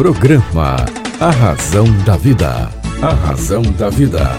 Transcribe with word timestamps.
Programa 0.00 0.76
A 1.20 1.28
Razão 1.28 1.84
da 2.06 2.16
Vida. 2.16 2.70
A 3.02 3.12
Razão 3.12 3.60
da 3.60 3.90
Vida. 3.90 4.30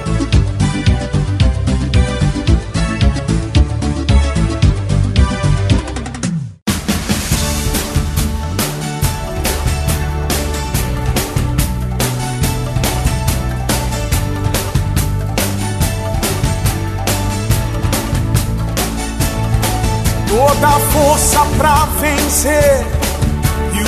Toda 20.28 20.80
força 20.92 21.46
pra 21.56 21.86
vencer 22.00 23.01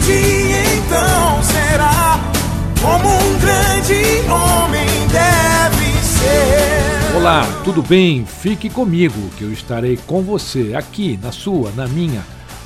dia 0.00 0.62
então 0.78 1.42
será 1.42 2.18
como 2.80 3.08
um 3.08 3.38
grande 3.38 4.02
homem 4.30 4.86
deve 5.08 5.92
ser. 6.02 7.16
Olá, 7.16 7.46
tudo 7.64 7.82
bem? 7.82 8.24
Fique 8.24 8.70
comigo 8.70 9.30
que 9.36 9.44
eu 9.44 9.52
estarei 9.52 9.98
com 10.06 10.22
você 10.22 10.74
aqui 10.74 11.18
na 11.22 11.32
sua, 11.32 11.70
na 11.72 11.86
minha, 11.86 12.24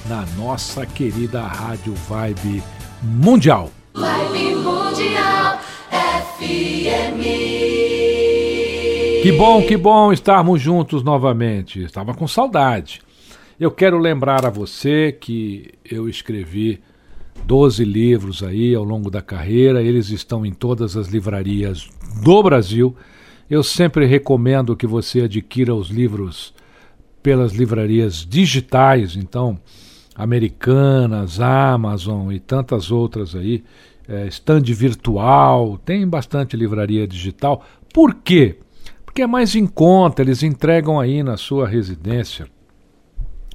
na 0.08 0.24
nossa 0.36 0.86
querida 0.86 1.42
Rádio 1.42 1.94
Vibe 2.08 2.62
Mundial. 3.02 3.70
Vibe 3.94 4.54
Mundial 4.56 5.58
FM. 5.90 7.22
Que 9.22 9.32
bom, 9.32 9.62
que 9.62 9.76
bom 9.76 10.12
estarmos 10.12 10.60
juntos 10.60 11.02
novamente. 11.02 11.82
Estava 11.82 12.14
com 12.14 12.28
saudade. 12.28 13.00
Eu 13.58 13.70
quero 13.70 13.98
lembrar 13.98 14.44
a 14.44 14.50
você 14.50 15.10
que 15.12 15.72
eu 15.84 16.08
escrevi 16.08 16.82
12 17.46 17.84
livros 17.84 18.42
aí 18.42 18.74
ao 18.74 18.84
longo 18.84 19.10
da 19.10 19.20
carreira, 19.20 19.82
eles 19.82 20.10
estão 20.10 20.44
em 20.46 20.52
todas 20.52 20.96
as 20.96 21.08
livrarias 21.08 21.88
do 22.22 22.42
Brasil. 22.42 22.96
Eu 23.50 23.62
sempre 23.62 24.06
recomendo 24.06 24.76
que 24.76 24.86
você 24.86 25.22
adquira 25.22 25.74
os 25.74 25.88
livros 25.88 26.54
pelas 27.22 27.52
livrarias 27.52 28.26
digitais, 28.28 29.16
então, 29.16 29.58
Americanas, 30.14 31.40
Amazon 31.40 32.30
e 32.32 32.38
tantas 32.38 32.90
outras 32.90 33.34
aí, 33.34 33.64
é, 34.08 34.26
stand 34.26 34.62
virtual, 34.64 35.78
tem 35.78 36.06
bastante 36.06 36.56
livraria 36.56 37.06
digital. 37.06 37.64
Por 37.92 38.14
quê? 38.14 38.58
Porque 39.04 39.22
é 39.22 39.26
mais 39.26 39.54
em 39.54 39.66
conta, 39.66 40.22
eles 40.22 40.42
entregam 40.42 41.00
aí 41.00 41.22
na 41.22 41.36
sua 41.36 41.66
residência, 41.66 42.46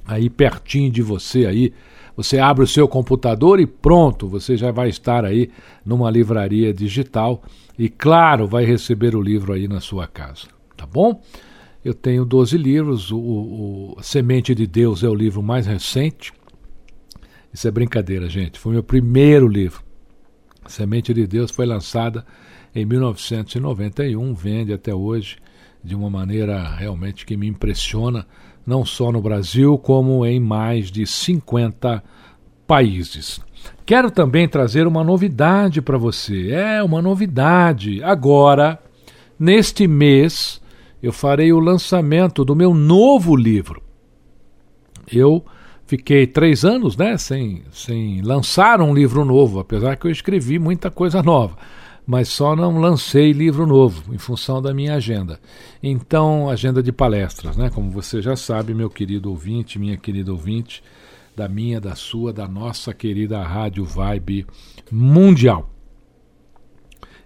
aí 0.06 0.28
pertinho 0.28 0.90
de 0.90 1.02
você 1.02 1.46
aí. 1.46 1.72
Você 2.22 2.38
abre 2.38 2.64
o 2.64 2.66
seu 2.66 2.86
computador 2.86 3.58
e 3.60 3.66
pronto, 3.66 4.28
você 4.28 4.54
já 4.54 4.70
vai 4.70 4.90
estar 4.90 5.24
aí 5.24 5.50
numa 5.82 6.10
livraria 6.10 6.72
digital 6.72 7.42
e 7.78 7.88
claro, 7.88 8.46
vai 8.46 8.62
receber 8.62 9.16
o 9.16 9.22
livro 9.22 9.54
aí 9.54 9.66
na 9.66 9.80
sua 9.80 10.06
casa, 10.06 10.46
tá 10.76 10.84
bom? 10.84 11.22
Eu 11.82 11.94
tenho 11.94 12.26
12 12.26 12.58
livros, 12.58 13.10
o, 13.10 13.18
o, 13.18 13.96
Semente 14.02 14.54
de 14.54 14.66
Deus 14.66 15.02
é 15.02 15.08
o 15.08 15.14
livro 15.14 15.42
mais 15.42 15.66
recente. 15.66 16.30
Isso 17.50 17.66
é 17.66 17.70
brincadeira, 17.70 18.28
gente. 18.28 18.58
Foi 18.58 18.70
meu 18.70 18.82
primeiro 18.82 19.48
livro. 19.48 19.82
Semente 20.66 21.14
de 21.14 21.26
Deus 21.26 21.50
foi 21.50 21.64
lançada 21.64 22.26
em 22.74 22.84
1991, 22.84 24.34
vende 24.34 24.74
até 24.74 24.94
hoje 24.94 25.38
de 25.82 25.94
uma 25.94 26.10
maneira 26.10 26.68
realmente 26.74 27.24
que 27.24 27.34
me 27.34 27.46
impressiona, 27.46 28.26
não 28.66 28.84
só 28.84 29.10
no 29.10 29.20
Brasil, 29.20 29.76
como 29.78 30.24
em 30.24 30.38
mais 30.38 30.90
de 30.90 31.06
50 31.06 32.02
países. 32.66 33.40
Quero 33.84 34.10
também 34.10 34.48
trazer 34.48 34.86
uma 34.86 35.02
novidade 35.02 35.82
para 35.82 35.98
você. 35.98 36.50
É 36.50 36.82
uma 36.82 37.02
novidade. 37.02 38.02
Agora, 38.02 38.78
neste 39.38 39.86
mês, 39.86 40.60
eu 41.02 41.12
farei 41.12 41.52
o 41.52 41.58
lançamento 41.58 42.44
do 42.44 42.54
meu 42.54 42.72
novo 42.72 43.34
livro. 43.34 43.82
Eu 45.12 45.44
fiquei 45.86 46.26
três 46.26 46.64
anos 46.64 46.96
né, 46.96 47.16
sem, 47.16 47.62
sem 47.72 48.22
lançar 48.22 48.80
um 48.80 48.94
livro 48.94 49.24
novo, 49.24 49.58
apesar 49.58 49.96
que 49.96 50.06
eu 50.06 50.10
escrevi 50.10 50.58
muita 50.58 50.90
coisa 50.90 51.22
nova 51.22 51.56
mas 52.10 52.28
só 52.28 52.56
não 52.56 52.80
lancei 52.80 53.30
livro 53.30 53.64
novo 53.64 54.12
em 54.12 54.18
função 54.18 54.60
da 54.60 54.74
minha 54.74 54.96
agenda. 54.96 55.38
Então, 55.80 56.50
agenda 56.50 56.82
de 56.82 56.90
palestras, 56.90 57.56
né? 57.56 57.70
Como 57.70 57.88
você 57.88 58.20
já 58.20 58.34
sabe, 58.34 58.74
meu 58.74 58.90
querido 58.90 59.30
ouvinte, 59.30 59.78
minha 59.78 59.96
querida 59.96 60.32
ouvinte, 60.32 60.82
da 61.36 61.48
minha, 61.48 61.80
da 61.80 61.94
sua, 61.94 62.32
da 62.32 62.48
nossa 62.48 62.92
querida 62.92 63.40
Rádio 63.40 63.84
Vibe 63.84 64.44
Mundial. 64.90 65.70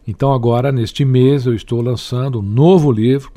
Então, 0.07 0.35
agora, 0.35 0.71
neste 0.71 1.03
mês, 1.03 1.47
eu 1.47 1.55
estou 1.55 1.81
lançando 1.81 2.41
um 2.41 2.43
novo 2.43 2.93
livro. 2.93 3.33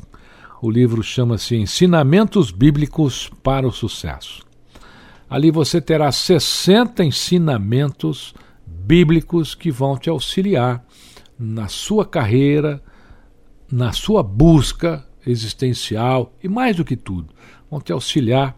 O 0.60 0.70
livro 0.70 1.02
chama-se 1.02 1.56
Ensinamentos 1.56 2.50
Bíblicos 2.50 3.30
para 3.42 3.66
o 3.66 3.72
Sucesso. 3.72 4.44
Ali 5.30 5.50
você 5.50 5.80
terá 5.80 6.12
60 6.12 7.02
ensinamentos 7.02 8.34
bíblicos 8.66 9.54
que 9.54 9.70
vão 9.70 9.96
te 9.96 10.10
auxiliar 10.10 10.86
na 11.38 11.68
sua 11.68 12.04
carreira, 12.04 12.82
na 13.70 13.92
sua 13.92 14.22
busca 14.22 15.04
existencial 15.26 16.32
e 16.42 16.48
mais 16.48 16.76
do 16.76 16.84
que 16.84 16.96
tudo, 16.96 17.28
vão 17.70 17.80
te 17.80 17.92
auxiliar 17.92 18.56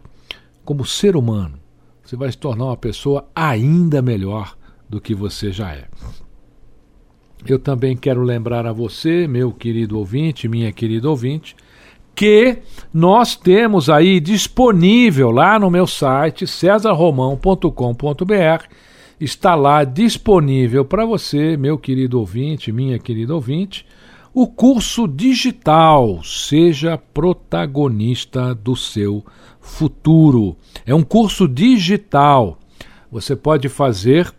como 0.63 0.85
ser 0.85 1.15
humano. 1.15 1.59
Você 2.03 2.15
vai 2.15 2.31
se 2.31 2.37
tornar 2.37 2.65
uma 2.65 2.77
pessoa 2.77 3.27
ainda 3.35 4.01
melhor 4.01 4.55
do 4.89 4.99
que 4.99 5.13
você 5.13 5.51
já 5.51 5.73
é. 5.73 5.87
Eu 7.45 7.57
também 7.57 7.97
quero 7.97 8.21
lembrar 8.21 8.65
a 8.65 8.73
você, 8.73 9.27
meu 9.27 9.51
querido 9.51 9.97
ouvinte, 9.97 10.47
minha 10.47 10.71
querida 10.71 11.09
ouvinte, 11.09 11.55
que 12.13 12.59
nós 12.93 13.35
temos 13.35 13.89
aí 13.89 14.19
disponível 14.19 15.31
lá 15.31 15.57
no 15.57 15.71
meu 15.71 15.87
site 15.87 16.45
cesarromão.com.br 16.45 18.65
está 19.21 19.53
lá 19.53 19.83
disponível 19.83 20.83
para 20.83 21.05
você, 21.05 21.55
meu 21.55 21.77
querido 21.77 22.19
ouvinte, 22.19 22.71
minha 22.71 22.97
querida 22.97 23.35
ouvinte, 23.35 23.85
o 24.33 24.47
curso 24.47 25.07
digital 25.07 26.23
Seja 26.23 26.97
Protagonista 26.97 28.55
do 28.55 28.75
Seu 28.75 29.23
Futuro. 29.59 30.57
É 30.85 30.95
um 30.95 31.03
curso 31.03 31.47
digital. 31.47 32.57
Você 33.11 33.35
pode 33.35 33.69
fazer 33.69 34.33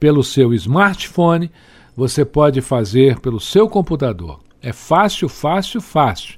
pelo 0.00 0.24
seu 0.24 0.54
smartphone, 0.54 1.50
você 1.94 2.24
pode 2.24 2.62
fazer 2.62 3.20
pelo 3.20 3.38
seu 3.38 3.68
computador. 3.68 4.40
É 4.62 4.72
fácil, 4.72 5.28
fácil, 5.28 5.80
fácil. 5.80 6.36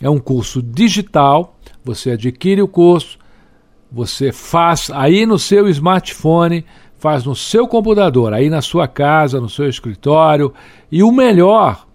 É 0.00 0.08
um 0.08 0.18
curso 0.18 0.62
digital, 0.62 1.56
você 1.84 2.12
adquire 2.12 2.62
o 2.62 2.68
curso, 2.68 3.18
você 3.90 4.32
faz 4.32 4.90
aí 4.90 5.26
no 5.26 5.38
seu 5.38 5.68
smartphone, 5.68 6.64
faz 6.96 7.24
no 7.24 7.34
seu 7.34 7.66
computador, 7.66 8.32
aí 8.32 8.48
na 8.48 8.62
sua 8.62 8.86
casa, 8.86 9.40
no 9.40 9.48
seu 9.48 9.68
escritório, 9.68 10.54
e 10.92 11.02
o 11.02 11.10
melhor, 11.10 11.86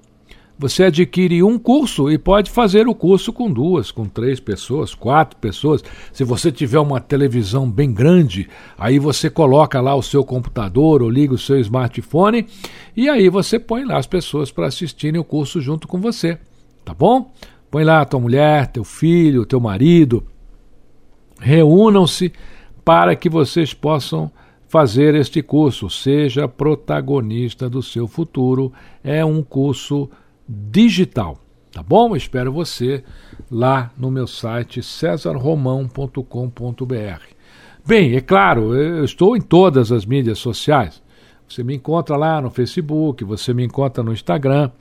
você 0.58 0.86
adquire 0.86 1.44
um 1.44 1.60
curso 1.60 2.10
e 2.10 2.18
pode 2.18 2.50
fazer 2.50 2.88
o 2.88 2.96
curso 2.96 3.34
com 3.34 3.52
duas, 3.52 3.92
com 3.92 4.06
três 4.06 4.40
pessoas, 4.40 4.96
quatro 4.96 5.38
pessoas. 5.38 5.84
Se 6.14 6.24
você 6.24 6.52
tiver 6.52 6.80
uma 6.80 7.02
televisão 7.02 7.70
bem 7.70 7.94
grande, 7.94 8.48
aí 8.78 8.98
você 8.98 9.30
coloca 9.30 9.82
lá 9.82 9.94
o 9.96 10.02
seu 10.02 10.24
computador 10.24 11.02
ou 11.02 11.10
liga 11.10 11.34
o 11.34 11.38
seu 11.38 11.60
smartphone 11.60 12.48
e 12.96 13.10
aí 13.10 13.28
você 13.28 13.60
põe 13.60 13.84
lá 13.84 13.98
as 13.98 14.08
pessoas 14.08 14.50
para 14.50 14.68
assistirem 14.68 15.20
o 15.20 15.26
curso 15.26 15.60
junto 15.60 15.88
com 15.88 16.00
você. 16.00 16.38
Tá 16.86 16.94
bom? 16.94 17.32
Põe 17.70 17.84
lá 17.84 18.06
tua 18.06 18.20
mulher, 18.20 18.68
teu 18.68 18.86
filho, 18.86 19.46
teu 19.46 19.60
marido. 19.60 20.24
Reúnam-se 21.40 22.32
para 22.86 23.16
que 23.16 23.28
vocês 23.28 23.74
possam 23.74 24.32
fazer 24.68 25.16
este 25.16 25.42
curso. 25.42 25.90
Seja 25.90 26.48
protagonista 26.48 27.70
do 27.70 27.82
seu 27.82 28.08
futuro. 28.08 28.72
É 29.04 29.26
um 29.26 29.44
curso 29.44 30.10
digital, 30.48 31.40
tá 31.72 31.82
bom? 31.82 32.16
Espero 32.16 32.52
você 32.52 33.04
lá 33.50 33.92
no 33.98 34.12
meu 34.12 34.28
site 34.28 34.82
cesarromão.com.br. 34.82 37.36
Bem, 37.86 38.16
é 38.16 38.22
claro, 38.22 38.76
eu 38.76 39.06
estou 39.06 39.38
em 39.38 39.42
todas 39.42 39.92
as 39.92 40.06
mídias 40.06 40.40
sociais. 40.40 41.02
Você 41.48 41.64
me 41.64 41.76
encontra 41.76 42.18
lá 42.18 42.42
no 42.42 42.50
Facebook, 42.50 43.24
você 43.24 43.54
me 43.54 43.64
encontra 43.64 44.04
no 44.04 44.12
Instagram, 44.12 44.72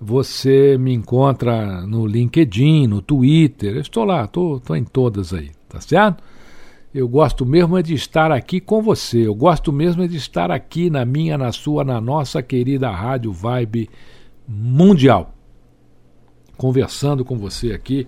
você 0.00 0.78
me 0.78 0.94
encontra 0.94 1.84
no 1.86 2.06
LinkedIn, 2.06 2.86
no 2.86 3.02
Twitter. 3.02 3.74
Eu 3.74 3.80
estou 3.80 4.04
lá, 4.04 4.24
estou, 4.24 4.58
estou 4.58 4.76
em 4.76 4.84
todas 4.84 5.34
aí, 5.34 5.50
tá 5.68 5.80
certo? 5.80 6.22
Eu 6.94 7.08
gosto 7.08 7.44
mesmo 7.44 7.76
é 7.76 7.82
de 7.82 7.94
estar 7.94 8.30
aqui 8.30 8.60
com 8.60 8.80
você. 8.80 9.26
Eu 9.26 9.34
gosto 9.34 9.72
mesmo 9.72 10.02
é 10.02 10.06
de 10.06 10.16
estar 10.16 10.50
aqui 10.50 10.88
na 10.88 11.04
minha, 11.04 11.36
na 11.36 11.52
sua, 11.52 11.84
na 11.84 12.00
nossa 12.00 12.42
querida 12.42 12.90
Rádio 12.90 13.32
Vibe 13.32 13.90
Mundial. 14.48 15.34
Conversando 16.56 17.24
com 17.24 17.36
você 17.36 17.72
aqui 17.72 18.06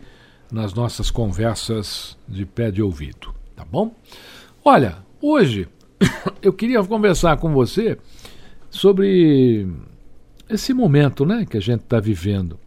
nas 0.51 0.73
nossas 0.73 1.11
conversas 1.11 2.17
de 2.27 2.47
pé 2.47 2.71
de 2.71 2.83
ouvido, 2.83 3.35
tá 3.55 3.65
bom? 3.65 3.95
Olha, 4.65 4.99
hoje 5.21 5.69
eu 6.43 6.53
queria 6.53 6.83
conversar 6.83 7.37
com 7.37 7.53
você 7.53 7.99
sobre 8.71 9.67
esse 10.49 10.73
momento, 10.73 11.27
né, 11.27 11.47
que 11.49 11.57
a 11.57 11.61
gente 11.61 11.83
está 11.83 12.01
vivendo. 12.01 12.59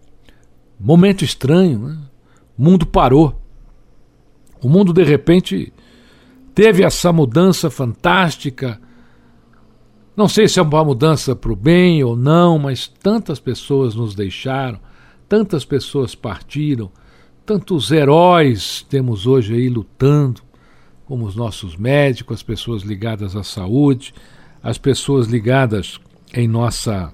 Momento 0.79 1.23
estranho, 1.23 1.79
né? 1.79 1.97
O 2.57 2.63
mundo 2.63 2.85
parou. 2.85 3.39
O 4.61 4.69
mundo 4.69 4.93
de 4.93 5.03
repente 5.03 5.71
teve 6.53 6.83
essa 6.83 7.11
mudança 7.11 7.69
fantástica. 7.69 8.79
Não 10.15 10.27
sei 10.27 10.47
se 10.47 10.59
é 10.59 10.61
uma 10.61 10.83
mudança 10.83 11.35
para 11.35 11.51
o 11.51 11.55
bem 11.55 12.03
ou 12.03 12.15
não, 12.15 12.59
mas 12.59 12.87
tantas 12.87 13.39
pessoas 13.39 13.95
nos 13.95 14.13
deixaram, 14.13 14.79
tantas 15.27 15.63
pessoas 15.63 16.13
partiram, 16.13 16.91
tantos 17.45 17.91
heróis 17.91 18.85
temos 18.89 19.25
hoje 19.25 19.53
aí 19.53 19.69
lutando, 19.69 20.41
como 21.05 21.25
os 21.25 21.35
nossos 21.35 21.75
médicos, 21.75 22.37
as 22.37 22.43
pessoas 22.43 22.83
ligadas 22.83 23.35
à 23.35 23.43
saúde, 23.43 24.13
as 24.61 24.77
pessoas 24.77 25.27
ligadas 25.27 25.99
em 26.33 26.47
nossa 26.47 27.11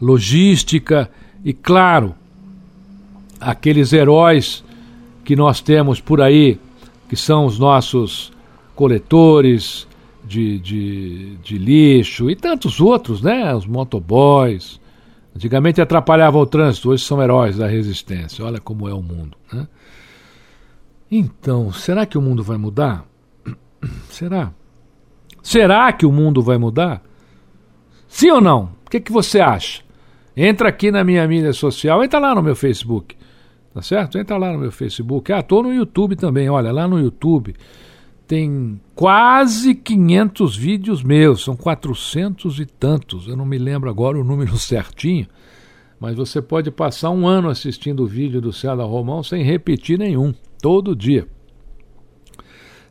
logística 0.00 1.10
e, 1.44 1.52
claro, 1.52 2.14
aqueles 3.40 3.92
heróis 3.92 4.64
que 5.24 5.36
nós 5.36 5.60
temos 5.60 6.00
por 6.00 6.20
aí, 6.20 6.58
que 7.08 7.16
são 7.16 7.46
os 7.46 7.58
nossos 7.58 8.32
coletores 8.74 9.86
de, 10.24 10.58
de, 10.58 11.36
de 11.36 11.58
lixo 11.58 12.30
e 12.30 12.36
tantos 12.36 12.80
outros, 12.80 13.22
né? 13.22 13.54
Os 13.54 13.66
motoboys. 13.66 14.80
Antigamente 15.34 15.80
atrapalhavam 15.80 16.42
o 16.42 16.46
trânsito, 16.46 16.90
hoje 16.90 17.04
são 17.04 17.22
heróis 17.22 17.56
da 17.56 17.66
resistência. 17.66 18.44
Olha 18.44 18.60
como 18.60 18.88
é 18.88 18.94
o 18.94 19.02
mundo. 19.02 19.36
Né? 19.52 19.66
Então, 21.10 21.72
será 21.72 22.04
que 22.04 22.18
o 22.18 22.22
mundo 22.22 22.42
vai 22.42 22.58
mudar? 22.58 23.04
Será? 24.10 24.52
Será 25.42 25.92
que 25.92 26.06
o 26.06 26.12
mundo 26.12 26.42
vai 26.42 26.58
mudar? 26.58 27.02
Sim 28.06 28.30
ou 28.30 28.40
não? 28.40 28.70
O 28.86 28.90
que, 28.90 29.00
que 29.00 29.10
você 29.10 29.40
acha? 29.40 29.82
Entra 30.36 30.68
aqui 30.68 30.90
na 30.90 31.02
minha 31.02 31.26
mídia 31.26 31.52
social, 31.52 32.04
entra 32.04 32.18
lá 32.18 32.34
no 32.34 32.42
meu 32.42 32.54
Facebook. 32.54 33.16
Tá 33.74 33.80
certo? 33.80 34.18
Entra 34.18 34.36
lá 34.36 34.52
no 34.52 34.58
meu 34.58 34.70
Facebook. 34.70 35.32
Ah, 35.32 35.42
tô 35.42 35.62
no 35.62 35.72
YouTube 35.72 36.14
também. 36.14 36.48
Olha, 36.48 36.70
lá 36.70 36.86
no 36.86 37.00
YouTube 37.00 37.54
tem 38.26 38.80
quase 38.94 39.74
500 39.74 40.56
vídeos 40.56 41.02
meus, 41.02 41.44
são 41.44 41.56
400 41.56 42.60
e 42.60 42.66
tantos. 42.66 43.28
Eu 43.28 43.36
não 43.36 43.44
me 43.44 43.58
lembro 43.58 43.90
agora 43.90 44.18
o 44.18 44.24
número 44.24 44.56
certinho, 44.58 45.26
mas 46.00 46.16
você 46.16 46.40
pode 46.40 46.70
passar 46.70 47.10
um 47.10 47.26
ano 47.26 47.48
assistindo 47.48 48.02
o 48.02 48.06
vídeo 48.06 48.40
do 48.40 48.52
Céu 48.52 48.76
Romão 48.86 49.22
sem 49.22 49.42
repetir 49.42 49.98
nenhum, 49.98 50.34
todo 50.60 50.96
dia. 50.96 51.26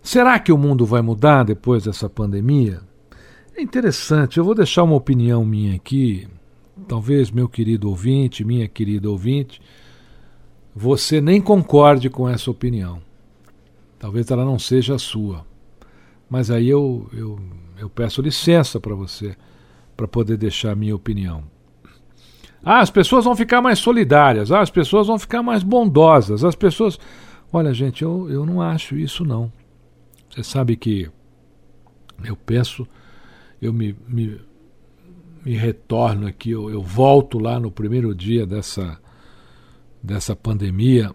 Será 0.01 0.39
que 0.39 0.51
o 0.51 0.57
mundo 0.57 0.85
vai 0.85 1.01
mudar 1.01 1.43
depois 1.43 1.83
dessa 1.83 2.09
pandemia? 2.09 2.81
É 3.55 3.61
interessante, 3.61 4.37
eu 4.37 4.43
vou 4.43 4.55
deixar 4.55 4.83
uma 4.83 4.95
opinião 4.95 5.45
minha 5.45 5.75
aqui. 5.75 6.27
Talvez 6.87 7.29
meu 7.29 7.47
querido 7.47 7.89
ouvinte, 7.89 8.43
minha 8.43 8.67
querida 8.67 9.09
ouvinte, 9.09 9.61
você 10.75 11.21
nem 11.21 11.39
concorde 11.39 12.09
com 12.09 12.27
essa 12.27 12.49
opinião. 12.49 13.01
Talvez 14.01 14.31
ela 14.31 14.44
não 14.44 14.57
seja 14.57 14.95
a 14.95 15.00
sua. 15.00 15.45
Mas 16.27 16.50
aí 16.50 16.68
eu, 16.68 17.07
eu, 17.13 17.39
eu 17.77 17.88
peço 17.88 18.19
licença 18.19 18.80
para 18.80 18.95
você, 18.95 19.38
para 19.95 20.07
poder 20.07 20.38
deixar 20.38 20.71
a 20.71 20.75
minha 20.75 20.95
opinião. 20.95 21.44
Ah, 22.63 22.80
as 22.80 22.89
pessoas 22.89 23.25
vão 23.25 23.36
ficar 23.36 23.62
mais 23.62 23.77
solidárias, 23.77 24.51
ah, 24.51 24.59
as 24.59 24.71
pessoas 24.71 25.06
vão 25.06 25.19
ficar 25.19 25.44
mais 25.44 25.62
bondosas, 25.62 26.44
as 26.44 26.56
pessoas. 26.56 26.98
Olha, 27.53 27.71
gente, 27.75 28.01
eu, 28.01 28.27
eu 28.27 28.44
não 28.44 28.59
acho 28.59 28.95
isso, 28.98 29.24
não. 29.24 29.53
Você 30.31 30.44
sabe 30.44 30.75
que 30.75 31.07
eu 32.24 32.36
penso, 32.36 32.88
eu 33.62 33.71
me, 33.71 33.95
me, 34.07 34.42
me 35.45 35.56
retorno 35.56 36.25
aqui, 36.25 36.50
eu, 36.50 36.71
eu 36.71 36.81
volto 36.81 37.38
lá 37.38 37.59
no 37.59 37.69
primeiro 37.69 38.15
dia 38.15 38.48
dessa, 38.48 39.00
dessa 40.01 40.36
pandemia. 40.36 41.13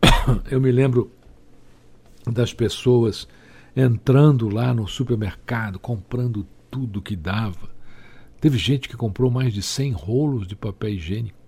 Eu 0.48 0.60
me 0.60 0.70
lembro 0.70 1.10
das 2.30 2.52
pessoas 2.52 3.28
entrando 3.76 4.48
lá 4.48 4.72
no 4.72 4.86
supermercado, 4.86 5.78
comprando 5.78 6.46
tudo 6.70 7.02
que 7.02 7.16
dava. 7.16 7.70
Teve 8.40 8.58
gente 8.58 8.88
que 8.88 8.96
comprou 8.96 9.30
mais 9.30 9.52
de 9.52 9.62
100 9.62 9.92
rolos 9.92 10.46
de 10.46 10.54
papel 10.54 10.90
higiênico. 10.90 11.38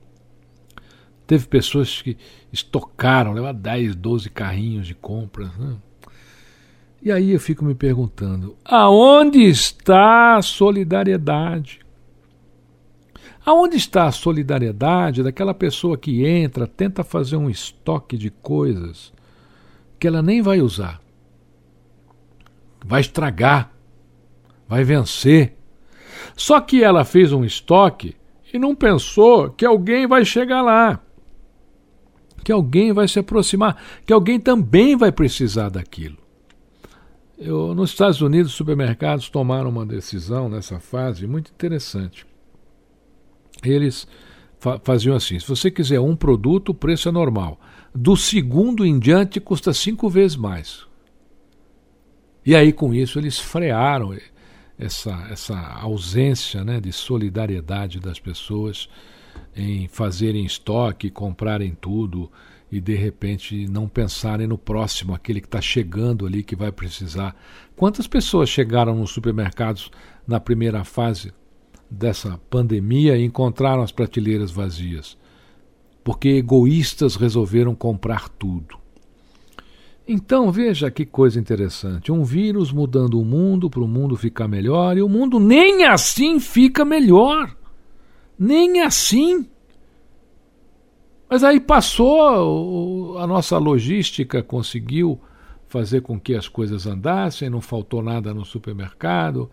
Teve 1.27 1.47
pessoas 1.47 2.01
que 2.01 2.17
estocaram, 2.53 3.33
levaram 3.33 3.59
10, 3.59 3.97
12 3.97 4.31
carrinhos 4.31 4.87
de 4.87 4.95
compras. 4.95 5.55
Né? 5.57 5.77
E 7.03 7.11
aí 7.11 7.33
eu 7.33 7.41
fico 7.41 7.65
me 7.65 7.75
perguntando: 7.75 8.57
aonde 8.65 9.43
está 9.43 10.37
a 10.37 10.43
solidariedade? 10.43 11.81
Aonde 13.45 13.77
está 13.77 14.07
a 14.07 14.13
solidariedade 14.13 15.23
daquela 15.23 15.55
pessoa 15.55 15.97
que 15.97 16.27
entra, 16.27 16.67
tenta 16.67 17.05
fazer 17.05 17.37
um 17.37 17.49
estoque 17.49 18.17
de 18.17 18.29
coisas 18.31 19.13
que 19.99 20.07
ela 20.07 20.23
nem 20.23 20.43
vai 20.43 20.61
usar. 20.61 21.01
Vai 22.85 23.01
estragar, 23.01 23.73
vai 24.69 24.85
vencer. 24.85 25.57
Só 26.37 26.61
que 26.61 26.83
ela 26.83 27.05
fez 27.05 27.33
um 27.33 27.45
estoque 27.45 28.15
e 28.53 28.59
não 28.59 28.75
pensou 28.75 29.51
que 29.51 29.65
alguém 29.65 30.07
vai 30.07 30.25
chegar 30.25 30.63
lá, 30.63 31.01
que 32.45 32.53
alguém 32.53 32.93
vai 32.93 33.09
se 33.09 33.19
aproximar, 33.19 33.77
que 34.05 34.13
alguém 34.13 34.39
também 34.39 34.97
vai 34.97 35.11
precisar 35.11 35.69
daquilo. 35.69 36.19
Eu, 37.39 37.75
nos 37.75 37.91
Estados 37.91 38.21
Unidos, 38.23 38.53
os 38.53 38.57
supermercados 38.57 39.29
tomaram 39.29 39.69
uma 39.69 39.85
decisão 39.85 40.49
nessa 40.49 40.81
fase 40.81 41.27
muito 41.27 41.51
interessante. 41.51 42.27
Eles 43.63 44.07
fa 44.59 44.81
faziam 44.83 45.15
assim: 45.15 45.39
se 45.39 45.47
você 45.47 45.71
quiser 45.71 46.01
um 46.01 46.17
produto, 46.17 46.71
o 46.71 46.75
preço 46.75 47.09
é 47.09 47.13
normal 47.13 47.61
do 47.97 48.17
segundo 48.17 48.85
em 48.85 48.99
diante 48.99 49.41
custa 49.41 49.73
cinco 49.73 50.09
vezes 50.09 50.37
mais. 50.37 50.87
E 52.45 52.55
aí, 52.55 52.73
com 52.73 52.95
isso, 52.95 53.19
eles 53.19 53.39
frearam 53.39 54.17
essa, 54.79 55.27
essa 55.31 55.59
ausência 55.81 56.63
né, 56.63 56.81
de 56.81 56.93
solidariedade 56.93 57.99
das 57.99 58.21
pessoas 58.21 58.89
em 59.57 59.89
fazerem 59.89 60.45
estoque, 60.45 61.11
comprarem 61.11 61.77
tudo 61.81 62.31
e 62.71 62.81
de 62.81 62.95
repente 62.95 63.67
não 63.69 63.89
pensarem 63.89 64.47
no 64.47 64.59
próximo, 64.59 65.15
aquele 65.15 65.41
que 65.41 65.47
está 65.47 65.61
chegando 65.61 66.27
ali 66.27 66.43
que 66.43 66.55
vai 66.55 66.71
precisar. 66.71 67.35
Quantas 67.75 68.07
pessoas 68.07 68.49
chegaram 68.49 68.95
nos 68.95 69.11
supermercados 69.11 69.91
na 70.27 70.39
primeira 70.39 70.85
fase 70.85 71.33
dessa 71.91 72.39
pandemia 72.51 73.17
e 73.17 73.25
encontraram 73.25 73.83
as 73.83 73.93
prateleiras 73.93 74.51
vazias? 74.51 75.17
Porque 76.07 76.29
egoístas 76.29 77.17
resolveram 77.17 77.75
comprar 77.75 78.29
tudo. 78.29 78.79
Então 80.07 80.53
veja 80.53 80.89
que 80.89 81.05
coisa 81.05 81.41
interessante: 81.41 82.13
um 82.13 82.23
vírus 82.23 82.71
mudando 82.71 83.21
o 83.21 83.25
mundo 83.25 83.69
para 83.69 83.83
o 83.83 83.89
mundo 83.89 84.15
ficar 84.15 84.47
melhor, 84.47 84.97
e 84.97 85.03
o 85.03 85.09
mundo 85.09 85.41
nem 85.41 85.85
assim 85.85 86.39
fica 86.39 86.85
melhor. 86.85 87.57
Nem 88.39 88.83
assim. 88.83 89.49
Mas 91.29 91.43
aí 91.43 91.59
passou, 91.59 93.19
a 93.19 93.27
nossa 93.27 93.59
logística 93.59 94.45
conseguiu 94.45 95.21
fazer 95.67 96.03
com 96.03 96.21
que 96.21 96.37
as 96.37 96.47
coisas 96.47 96.87
andassem, 96.87 97.51
não 97.51 97.61
faltou 97.61 98.01
nada 98.01 98.33
no 98.33 98.45
supermercado, 98.45 99.51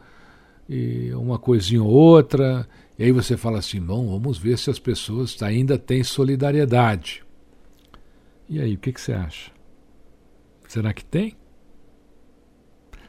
e 0.69 1.11
uma 1.15 1.39
coisinha 1.39 1.81
ou 1.81 1.89
outra, 1.89 2.69
e 2.97 3.03
aí 3.03 3.11
você 3.11 3.35
fala 3.35 3.59
assim: 3.59 3.81
bom, 3.81 4.07
vamos 4.09 4.37
ver 4.37 4.57
se 4.57 4.69
as 4.69 4.79
pessoas 4.79 5.41
ainda 5.41 5.77
têm 5.77 6.03
solidariedade. 6.03 7.23
E 8.47 8.59
aí, 8.59 8.75
o 8.75 8.77
que, 8.77 8.91
que 8.91 9.01
você 9.01 9.13
acha? 9.13 9.51
Será 10.67 10.93
que 10.93 11.03
tem? 11.03 11.35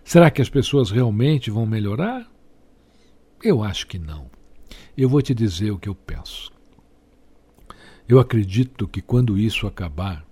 Será 0.03 0.31
que 0.31 0.41
as 0.41 0.49
pessoas 0.49 0.91
realmente 0.91 1.51
vão 1.51 1.67
melhorar? 1.67 2.31
Eu 3.43 3.63
acho 3.63 3.87
que 3.87 3.99
não. 3.99 4.31
Eu 4.97 5.09
vou 5.09 5.21
te 5.21 5.35
dizer 5.35 5.71
o 5.71 5.79
que 5.79 5.89
eu 5.89 5.95
penso. 5.95 6.53
Eu 8.07 8.19
acredito 8.19 8.87
que 8.87 9.01
quando 9.01 9.39
isso 9.39 9.67
acabar, 9.67 10.25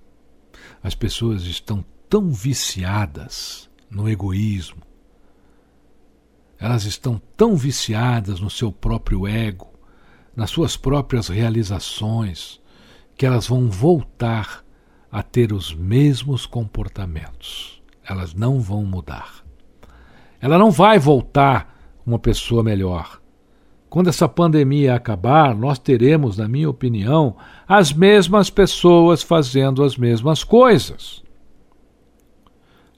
as 0.83 0.95
pessoas 0.95 1.45
estão 1.45 1.85
tão 2.09 2.31
viciadas 2.31 3.69
no 3.91 4.09
egoísmo, 4.09 4.83
elas 6.63 6.85
estão 6.85 7.21
tão 7.37 7.57
viciadas 7.57 8.39
no 8.39 8.49
seu 8.49 8.71
próprio 8.71 9.27
ego, 9.27 9.73
nas 10.35 10.49
suas 10.49 10.77
próprias 10.77 11.27
realizações, 11.27 12.61
que 13.17 13.27
elas 13.27 13.49
vão 13.49 13.69
voltar 13.69 14.65
a 15.11 15.25
ter 15.25 15.53
os 15.53 15.75
mesmos 15.75 16.47
comportamentos. 16.47 17.83
Elas 18.09 18.33
não 18.33 18.61
vão 18.61 18.85
mudar. 18.85 19.45
Ela 20.41 20.57
não 20.57 20.71
vai 20.71 21.01
voltar 21.01 21.77
uma 22.07 22.21
pessoa 22.21 22.63
melhor. 22.63 23.21
Quando 23.91 24.09
essa 24.09 24.29
pandemia 24.29 24.95
acabar, 24.95 25.57
nós 25.57 25.81
teremos, 25.81 26.37
na 26.37 26.47
minha 26.47 26.71
opinião, 26.71 27.37
as 27.67 27.93
mesmas 27.93 28.51
pessoas 28.51 29.21
fazendo 29.21 29.83
as 29.83 29.97
mesmas 29.97 30.45
coisas. 30.45 31.22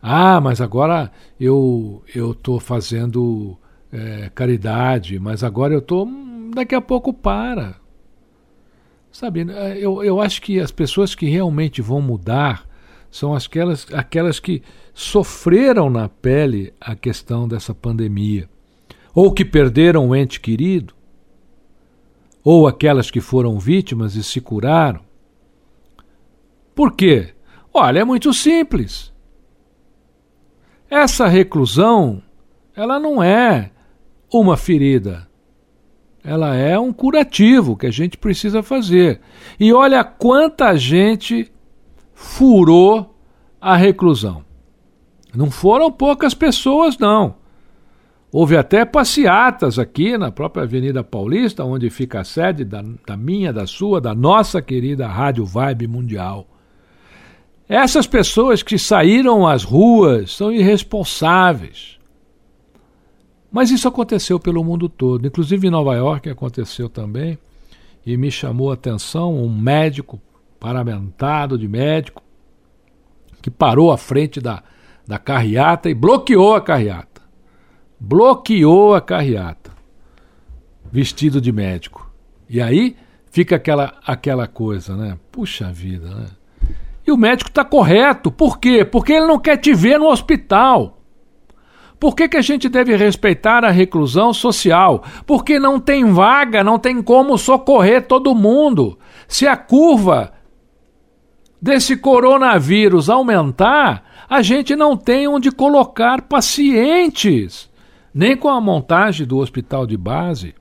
Ah, 0.06 0.38
mas 0.38 0.60
agora 0.60 1.10
eu 1.40 2.02
eu 2.14 2.32
estou 2.32 2.60
fazendo 2.60 3.56
é, 3.90 4.30
caridade, 4.34 5.18
mas 5.18 5.42
agora 5.42 5.72
eu 5.72 5.78
estou. 5.78 6.06
Daqui 6.54 6.74
a 6.74 6.80
pouco 6.82 7.10
para. 7.10 7.76
Sabe, 9.10 9.46
eu, 9.78 10.04
eu 10.04 10.20
acho 10.20 10.42
que 10.42 10.60
as 10.60 10.70
pessoas 10.70 11.14
que 11.14 11.24
realmente 11.24 11.80
vão 11.80 12.02
mudar 12.02 12.68
são 13.10 13.34
aquelas, 13.34 13.86
aquelas 13.94 14.38
que 14.38 14.62
sofreram 14.92 15.88
na 15.88 16.06
pele 16.06 16.74
a 16.78 16.94
questão 16.94 17.48
dessa 17.48 17.74
pandemia, 17.74 18.46
ou 19.14 19.32
que 19.32 19.44
perderam 19.44 20.08
um 20.08 20.14
ente 20.14 20.38
querido, 20.38 20.92
ou 22.42 22.66
aquelas 22.66 23.10
que 23.10 23.22
foram 23.22 23.58
vítimas 23.58 24.16
e 24.16 24.22
se 24.22 24.38
curaram. 24.38 25.00
Por 26.74 26.92
quê? 26.92 27.32
Olha, 27.72 28.00
é 28.00 28.04
muito 28.04 28.34
simples. 28.34 29.13
Essa 30.94 31.26
reclusão, 31.26 32.22
ela 32.72 33.00
não 33.00 33.20
é 33.20 33.72
uma 34.32 34.56
ferida. 34.56 35.26
Ela 36.22 36.54
é 36.54 36.78
um 36.78 36.92
curativo 36.92 37.76
que 37.76 37.84
a 37.84 37.90
gente 37.90 38.16
precisa 38.16 38.62
fazer. 38.62 39.20
E 39.58 39.72
olha 39.72 40.04
quanta 40.04 40.76
gente 40.76 41.50
furou 42.14 43.12
a 43.60 43.74
reclusão. 43.74 44.44
Não 45.34 45.50
foram 45.50 45.90
poucas 45.90 46.32
pessoas, 46.32 46.96
não. 46.96 47.34
Houve 48.30 48.56
até 48.56 48.84
passeatas 48.84 49.80
aqui 49.80 50.16
na 50.16 50.30
própria 50.30 50.62
Avenida 50.62 51.02
Paulista, 51.02 51.64
onde 51.64 51.90
fica 51.90 52.20
a 52.20 52.24
sede 52.24 52.64
da, 52.64 52.84
da 53.04 53.16
minha, 53.16 53.52
da 53.52 53.66
sua, 53.66 54.00
da 54.00 54.14
nossa 54.14 54.62
querida 54.62 55.08
Rádio 55.08 55.44
Vibe 55.44 55.88
Mundial. 55.88 56.46
Essas 57.68 58.06
pessoas 58.06 58.62
que 58.62 58.78
saíram 58.78 59.46
às 59.46 59.64
ruas 59.64 60.32
são 60.32 60.52
irresponsáveis. 60.52 61.98
Mas 63.50 63.70
isso 63.70 63.88
aconteceu 63.88 64.38
pelo 64.38 64.64
mundo 64.64 64.88
todo, 64.88 65.26
inclusive 65.26 65.66
em 65.66 65.70
Nova 65.70 65.94
York 65.94 66.28
aconteceu 66.28 66.88
também, 66.88 67.38
e 68.04 68.16
me 68.16 68.30
chamou 68.30 68.70
a 68.70 68.74
atenção 68.74 69.34
um 69.34 69.48
médico, 69.48 70.20
paramentado 70.60 71.56
de 71.56 71.68
médico, 71.68 72.22
que 73.40 73.50
parou 73.50 73.92
à 73.92 73.96
frente 73.96 74.40
da, 74.40 74.62
da 75.06 75.18
carreata 75.18 75.88
e 75.88 75.94
bloqueou 75.94 76.54
a 76.54 76.60
carreata. 76.60 77.22
Bloqueou 77.98 78.94
a 78.94 79.00
carreata, 79.00 79.70
vestido 80.90 81.40
de 81.40 81.52
médico. 81.52 82.10
E 82.48 82.60
aí 82.60 82.96
fica 83.30 83.56
aquela, 83.56 83.98
aquela 84.04 84.46
coisa, 84.46 84.96
né? 84.96 85.18
Puxa 85.30 85.72
vida, 85.72 86.08
né? 86.08 86.26
O 87.14 87.16
médico 87.16 87.48
está 87.48 87.64
correto. 87.64 88.28
Por 88.28 88.58
quê? 88.58 88.84
Porque 88.84 89.12
ele 89.12 89.28
não 89.28 89.38
quer 89.38 89.56
te 89.56 89.72
ver 89.72 90.00
no 90.00 90.08
hospital. 90.08 90.98
Por 91.96 92.16
que, 92.16 92.28
que 92.28 92.36
a 92.36 92.42
gente 92.42 92.68
deve 92.68 92.96
respeitar 92.96 93.64
a 93.64 93.70
reclusão 93.70 94.34
social? 94.34 95.04
Porque 95.24 95.60
não 95.60 95.78
tem 95.78 96.12
vaga, 96.12 96.64
não 96.64 96.76
tem 96.76 97.00
como 97.00 97.38
socorrer 97.38 98.04
todo 98.08 98.34
mundo. 98.34 98.98
Se 99.28 99.46
a 99.46 99.56
curva 99.56 100.32
desse 101.62 101.96
coronavírus 101.96 103.08
aumentar, 103.08 104.02
a 104.28 104.42
gente 104.42 104.74
não 104.74 104.96
tem 104.96 105.28
onde 105.28 105.52
colocar 105.52 106.22
pacientes. 106.22 107.70
Nem 108.12 108.36
com 108.36 108.48
a 108.48 108.60
montagem 108.60 109.24
do 109.24 109.38
hospital 109.38 109.86
de 109.86 109.96
base. 109.96 110.52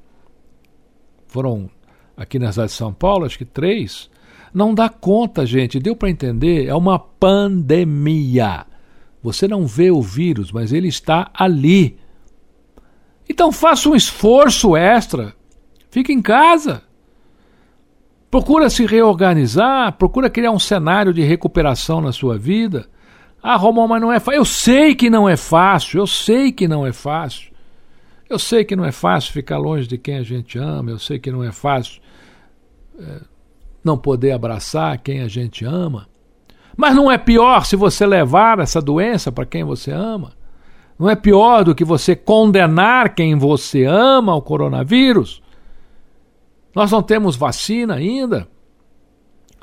Foram 1.26 1.68
aqui 2.16 2.38
na 2.38 2.52
cidade 2.52 2.70
de 2.70 2.78
São 2.78 2.94
Paulo, 2.94 3.26
acho 3.26 3.40
que 3.40 3.46
três. 3.46 4.13
Não 4.54 4.74
dá 4.74 4.88
conta, 4.88 5.46
gente. 5.46 5.80
Deu 5.80 5.96
para 5.96 6.10
entender? 6.10 6.68
É 6.68 6.76
uma 6.76 7.00
pandemia. 7.00 8.66
Você 9.22 9.48
não 9.48 9.66
vê 9.66 9.90
o 9.90 10.02
vírus, 10.02 10.52
mas 10.52 10.72
ele 10.72 10.88
está 10.88 11.32
ali. 11.34 11.98
Então 13.28 13.52
faça 13.52 13.90
um 13.90 13.96
esforço 13.96 14.76
extra. 14.76 15.34
Fique 15.90 16.12
em 16.12 16.22
casa. 16.22 16.84
Procura 18.30 18.70
se 18.70 18.86
reorganizar, 18.86 19.94
procura 19.94 20.30
criar 20.30 20.52
um 20.52 20.60
cenário 20.60 21.14
de 21.14 21.22
recuperação 21.22 22.02
na 22.02 22.12
sua 22.12 22.38
vida. 22.38 22.90
Ah, 23.42 23.56
Romão, 23.56 23.88
mas 23.88 24.02
não 24.02 24.12
é 24.12 24.20
fácil. 24.20 24.40
Eu 24.40 24.46
sei 24.46 24.96
que 24.96 25.10
não 25.10 25.30
é 25.30 25.38
fácil, 25.38 26.00
eu 26.00 26.08
sei 26.08 26.52
que 26.52 26.68
não 26.68 26.86
é 26.86 26.92
fácil. 26.92 27.52
Eu 28.30 28.40
sei 28.40 28.66
que 28.66 28.76
não 28.76 28.86
é 28.86 28.92
fácil 28.92 29.32
ficar 29.32 29.58
longe 29.58 29.88
de 29.88 29.98
quem 29.98 30.18
a 30.18 30.24
gente 30.24 30.58
ama, 30.58 30.90
eu 30.90 30.98
sei 30.98 31.20
que 31.20 31.32
não 31.32 31.44
é 31.44 31.52
fácil 31.52 32.02
é, 32.98 33.22
não 33.84 33.98
poder 33.98 34.32
abraçar 34.32 34.98
quem 35.00 35.22
a 35.22 35.28
gente 35.28 35.66
ama. 35.66 36.08
Mas 36.76 36.96
não 36.96 37.12
é 37.12 37.18
pior 37.18 37.66
se 37.66 37.76
você 37.76 38.06
levar 38.06 38.60
essa 38.60 38.82
doença 38.82 39.32
para 39.32 39.46
quem 39.46 39.64
você 39.64 39.92
ama? 39.92 40.34
Não 40.98 41.10
é 41.10 41.16
pior 41.16 41.64
do 41.64 41.76
que 41.76 41.84
você 41.84 42.16
condenar 42.16 43.14
quem 43.14 43.36
você 43.36 43.84
ama 43.86 44.32
ao 44.32 44.42
coronavírus? 44.42 45.42
Nós 46.74 46.92
não 46.92 47.04
temos 47.04 47.36
vacina 47.36 47.96
ainda. 47.96 48.48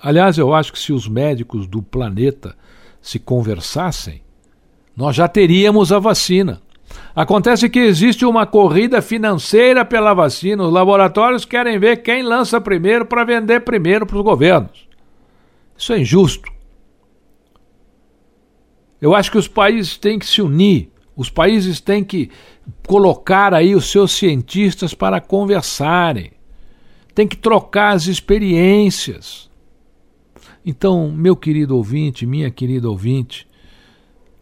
Aliás, 0.00 0.38
eu 0.38 0.54
acho 0.54 0.72
que 0.72 0.78
se 0.78 0.92
os 0.92 1.08
médicos 1.08 1.66
do 1.66 1.82
planeta 1.82 2.56
se 3.00 3.18
conversassem, 3.18 4.22
nós 4.96 5.16
já 5.16 5.26
teríamos 5.26 5.92
a 5.92 5.98
vacina. 5.98 6.60
Acontece 7.14 7.68
que 7.68 7.78
existe 7.78 8.24
uma 8.24 8.46
corrida 8.46 9.02
financeira 9.02 9.84
pela 9.84 10.14
vacina. 10.14 10.62
Os 10.64 10.72
laboratórios 10.72 11.44
querem 11.44 11.78
ver 11.78 12.02
quem 12.02 12.22
lança 12.22 12.60
primeiro 12.60 13.04
para 13.04 13.24
vender 13.24 13.60
primeiro 13.60 14.06
para 14.06 14.16
os 14.16 14.22
governos. 14.22 14.88
Isso 15.76 15.92
é 15.92 15.98
injusto. 15.98 16.50
Eu 19.00 19.14
acho 19.14 19.30
que 19.30 19.38
os 19.38 19.48
países 19.48 19.96
têm 19.96 20.18
que 20.18 20.26
se 20.26 20.42
unir, 20.42 20.90
os 21.16 21.30
países 21.30 21.80
têm 21.80 22.04
que 22.04 22.30
colocar 22.86 23.54
aí 23.54 23.74
os 23.74 23.90
seus 23.90 24.12
cientistas 24.12 24.92
para 24.92 25.20
conversarem, 25.20 26.32
tem 27.14 27.26
que 27.26 27.36
trocar 27.36 27.94
as 27.94 28.06
experiências. 28.06 29.50
Então, 30.64 31.10
meu 31.10 31.34
querido 31.34 31.76
ouvinte, 31.76 32.26
minha 32.26 32.50
querida 32.50 32.90
ouvinte, 32.90 33.48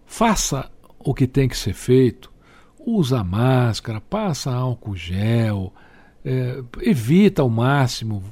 faça 0.05 0.69
o 0.99 1.15
que 1.15 1.29
tem 1.29 1.49
que 1.49 1.57
ser 1.57 1.75
feito, 1.75 2.29
usa 2.89 3.23
máscara, 3.23 4.01
passa 4.01 4.51
álcool 4.51 4.97
gel, 4.97 5.73
é, 6.25 6.63
evita 6.81 7.43
ao 7.43 7.51
máximo 7.51 8.23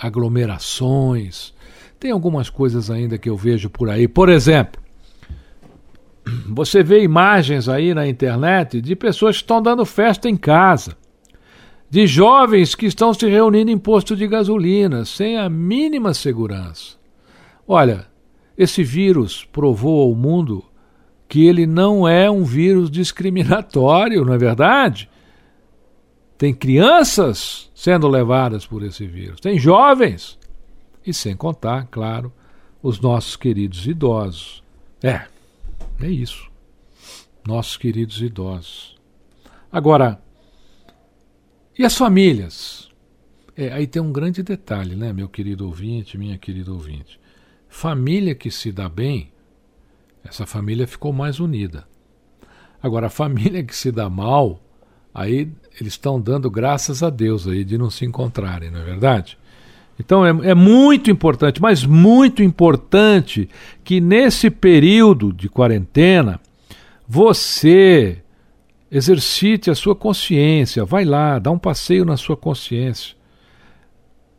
aglomerações. 0.00 1.52
Tem 2.00 2.10
algumas 2.10 2.48
coisas 2.48 2.90
ainda 2.90 3.18
que 3.18 3.28
eu 3.28 3.36
vejo 3.36 3.68
por 3.68 3.90
aí. 3.90 4.08
Por 4.08 4.28
exemplo, 4.28 4.80
você 6.48 6.82
vê 6.82 7.02
imagens 7.02 7.68
aí 7.68 7.92
na 7.92 8.06
internet 8.06 8.80
de 8.80 8.96
pessoas 8.96 9.36
que 9.36 9.42
estão 9.42 9.60
dando 9.60 9.84
festa 9.84 10.28
em 10.28 10.36
casa, 10.36 10.96
de 11.90 12.06
jovens 12.06 12.74
que 12.74 12.86
estão 12.86 13.12
se 13.12 13.26
reunindo 13.28 13.70
em 13.70 13.78
posto 13.78 14.16
de 14.16 14.26
gasolina 14.26 15.04
sem 15.04 15.36
a 15.36 15.48
mínima 15.48 16.14
segurança. 16.14 16.96
Olha, 17.66 18.06
esse 18.56 18.82
vírus 18.82 19.44
provou 19.52 20.08
ao 20.08 20.14
mundo 20.14 20.64
que 21.28 21.46
ele 21.46 21.66
não 21.66 22.08
é 22.08 22.30
um 22.30 22.42
vírus 22.42 22.90
discriminatório, 22.90 24.24
não 24.24 24.32
é 24.32 24.38
verdade? 24.38 25.10
Tem 26.38 26.54
crianças 26.54 27.70
sendo 27.74 28.08
levadas 28.08 28.64
por 28.64 28.82
esse 28.82 29.06
vírus, 29.06 29.40
tem 29.40 29.58
jovens, 29.58 30.38
e 31.06 31.12
sem 31.12 31.36
contar, 31.36 31.86
claro, 31.90 32.32
os 32.82 33.00
nossos 33.00 33.36
queridos 33.36 33.86
idosos. 33.86 34.62
É, 35.02 35.26
é 36.00 36.08
isso. 36.08 36.48
Nossos 37.46 37.76
queridos 37.76 38.20
idosos. 38.22 38.96
Agora, 39.70 40.20
e 41.78 41.84
as 41.84 41.96
famílias? 41.96 42.88
É, 43.56 43.72
aí 43.72 43.86
tem 43.86 44.00
um 44.00 44.12
grande 44.12 44.42
detalhe, 44.42 44.94
né, 44.94 45.12
meu 45.12 45.28
querido 45.28 45.66
ouvinte, 45.66 46.16
minha 46.16 46.38
querida 46.38 46.72
ouvinte. 46.72 47.20
Família 47.68 48.34
que 48.34 48.50
se 48.50 48.70
dá 48.70 48.88
bem, 48.88 49.32
essa 50.24 50.46
família 50.46 50.86
ficou 50.86 51.12
mais 51.12 51.40
unida. 51.40 51.86
Agora, 52.82 53.06
a 53.06 53.10
família 53.10 53.62
que 53.62 53.74
se 53.74 53.90
dá 53.90 54.08
mal, 54.08 54.60
aí 55.12 55.50
eles 55.80 55.94
estão 55.94 56.20
dando 56.20 56.50
graças 56.50 57.02
a 57.02 57.10
Deus 57.10 57.46
aí 57.46 57.64
de 57.64 57.76
não 57.76 57.90
se 57.90 58.04
encontrarem, 58.04 58.70
não 58.70 58.80
é 58.80 58.84
verdade? 58.84 59.38
Então 59.98 60.24
é, 60.24 60.50
é, 60.50 60.54
muito 60.54 61.10
importante, 61.10 61.60
mas 61.60 61.84
muito 61.84 62.42
importante 62.42 63.48
que 63.82 64.00
nesse 64.00 64.48
período 64.48 65.32
de 65.32 65.48
quarentena 65.48 66.40
você 67.06 68.22
exercite 68.90 69.70
a 69.70 69.74
sua 69.74 69.94
consciência, 69.94 70.84
vai 70.84 71.04
lá, 71.04 71.38
dá 71.38 71.50
um 71.50 71.58
passeio 71.58 72.04
na 72.04 72.16
sua 72.16 72.36
consciência. 72.36 73.16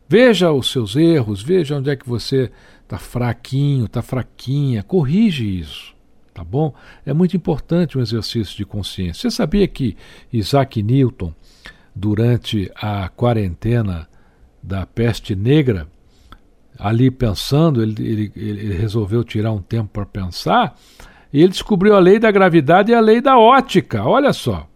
Veja 0.08 0.50
os 0.50 0.72
seus 0.72 0.96
erros, 0.96 1.42
veja 1.42 1.76
onde 1.76 1.90
é 1.90 1.94
que 1.94 2.08
você 2.08 2.50
está 2.90 2.98
fraquinho, 2.98 3.84
está 3.84 4.02
fraquinha, 4.02 4.82
corrige 4.82 5.60
isso, 5.60 5.94
tá 6.34 6.42
bom? 6.42 6.74
É 7.06 7.12
muito 7.12 7.36
importante 7.36 7.96
um 7.96 8.00
exercício 8.00 8.56
de 8.56 8.64
consciência. 8.64 9.30
Você 9.30 9.36
sabia 9.36 9.68
que 9.68 9.96
Isaac 10.32 10.82
Newton, 10.82 11.32
durante 11.94 12.68
a 12.74 13.08
quarentena 13.08 14.08
da 14.60 14.84
peste 14.86 15.36
negra, 15.36 15.86
ali 16.76 17.12
pensando, 17.12 17.80
ele, 17.80 17.94
ele, 18.02 18.32
ele 18.34 18.74
resolveu 18.74 19.22
tirar 19.22 19.52
um 19.52 19.62
tempo 19.62 19.90
para 19.92 20.04
pensar, 20.06 20.76
e 21.32 21.40
ele 21.40 21.50
descobriu 21.50 21.94
a 21.94 22.00
lei 22.00 22.18
da 22.18 22.32
gravidade 22.32 22.90
e 22.90 22.94
a 22.94 23.00
lei 23.00 23.20
da 23.20 23.38
ótica. 23.38 24.02
Olha 24.02 24.32
só. 24.32 24.66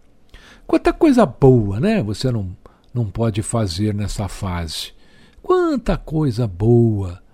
Quanta 0.65 0.93
coisa 0.93 1.25
boa, 1.25 1.81
né? 1.81 2.01
Você 2.01 2.31
não, 2.31 2.55
não 2.93 3.07
pode 3.07 3.41
fazer 3.41 3.93
nessa 3.93 4.29
fase. 4.29 4.93
Quanta 5.43 5.97
coisa 5.97 6.47
boa. 6.47 7.24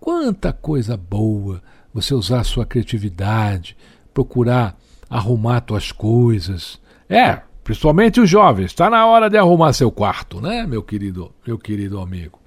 Quanta 0.00 0.52
coisa 0.52 0.96
boa. 0.96 1.62
Você 1.92 2.14
usar 2.14 2.40
a 2.40 2.44
sua 2.44 2.66
criatividade, 2.66 3.76
procurar 4.12 4.78
arrumar 5.08 5.64
suas 5.66 5.90
coisas. 5.90 6.80
É, 7.08 7.40
principalmente 7.64 8.20
os 8.20 8.28
jovens. 8.28 8.66
Está 8.66 8.90
na 8.90 9.06
hora 9.06 9.28
de 9.28 9.36
arrumar 9.36 9.72
seu 9.72 9.90
quarto, 9.90 10.40
né, 10.40 10.66
meu 10.66 10.82
querido, 10.82 11.32
meu 11.46 11.58
querido 11.58 12.00
amigo. 12.00 12.38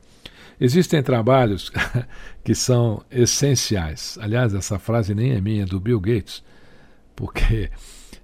Existem 0.60 1.02
trabalhos 1.02 1.72
que 2.44 2.54
são 2.54 3.04
essenciais. 3.10 4.18
Aliás, 4.22 4.54
essa 4.54 4.78
frase 4.78 5.16
nem 5.16 5.32
é 5.32 5.42
minha, 5.42 5.64
é 5.64 5.66
do 5.66 5.80
Bill 5.80 6.00
Gates, 6.00 6.44
porque 7.16 7.72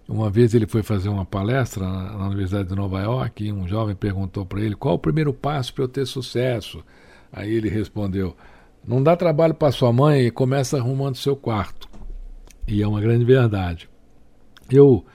uma 0.08 0.30
vez 0.30 0.54
ele 0.54 0.68
foi 0.68 0.84
fazer 0.84 1.10
uma 1.10 1.26
palestra 1.26 1.84
na, 1.84 2.28
Universidade 2.28 2.70
de 2.70 2.76
Nova 2.76 3.02
York 3.02 3.44
e 3.44 3.52
um 3.52 3.68
jovem 3.68 3.96
perguntou 3.96 4.46
para 4.46 4.62
ele 4.62 4.76
qual 4.76 4.96
o 4.96 5.00
primeiro 5.00 5.34
passo 5.34 5.74
para 5.74 5.84
eu 5.84 5.88
ter 5.88 6.06
sucesso. 6.06 6.84
Aí 7.32 7.52
ele 7.52 7.70
respondeu: 7.70 8.38
Não 8.86 9.04
dá 9.04 9.16
trabalho 9.16 9.54
para 9.54 9.72
sua 9.72 9.92
mãe 9.92 10.28
e 10.28 10.32
começa 10.32 10.78
arrumando 10.78 11.16
seu 11.16 11.36
quarto. 11.36 11.90
E 12.68 12.82
é 12.82 12.88
uma 12.88 13.02
grande 13.02 13.24
verdade. 13.24 13.90
Eu 14.70 15.06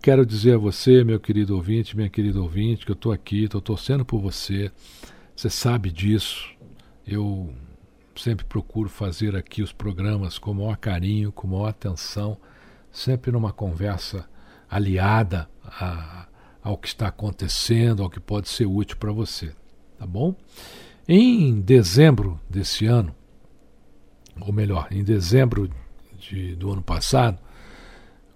quero 0.00 0.24
dizer 0.24 0.54
a 0.54 0.58
você, 0.58 1.04
meu 1.04 1.20
querido 1.20 1.54
ouvinte, 1.54 1.96
minha 1.96 2.08
querida 2.08 2.40
ouvinte, 2.40 2.84
que 2.84 2.90
eu 2.90 2.94
estou 2.94 3.12
aqui, 3.12 3.44
estou 3.44 3.60
torcendo 3.60 4.04
por 4.04 4.20
você. 4.20 4.70
Você 5.34 5.50
sabe 5.50 5.90
disso. 5.90 6.48
Eu 7.06 7.52
sempre 8.16 8.44
procuro 8.44 8.88
fazer 8.88 9.36
aqui 9.36 9.62
os 9.62 9.72
programas 9.72 10.38
com 10.38 10.52
o 10.52 10.54
maior 10.54 10.76
carinho, 10.76 11.32
com 11.32 11.46
maior 11.46 11.68
atenção, 11.68 12.36
sempre 12.90 13.32
numa 13.32 13.52
conversa 13.52 14.28
aliada 14.70 15.48
a, 15.64 16.26
ao 16.62 16.78
que 16.78 16.88
está 16.88 17.08
acontecendo, 17.08 18.02
ao 18.02 18.10
que 18.10 18.20
pode 18.20 18.48
ser 18.48 18.66
útil 18.66 18.96
para 18.96 19.12
você. 19.12 19.52
Tá 19.98 20.06
bom? 20.06 20.34
Em 21.06 21.60
dezembro 21.60 22.40
desse 22.48 22.86
ano, 22.86 23.14
ou 24.40 24.52
melhor, 24.52 24.88
em 24.90 25.04
dezembro 25.04 25.70
de, 26.18 26.56
do 26.56 26.72
ano 26.72 26.82
passado, 26.82 27.38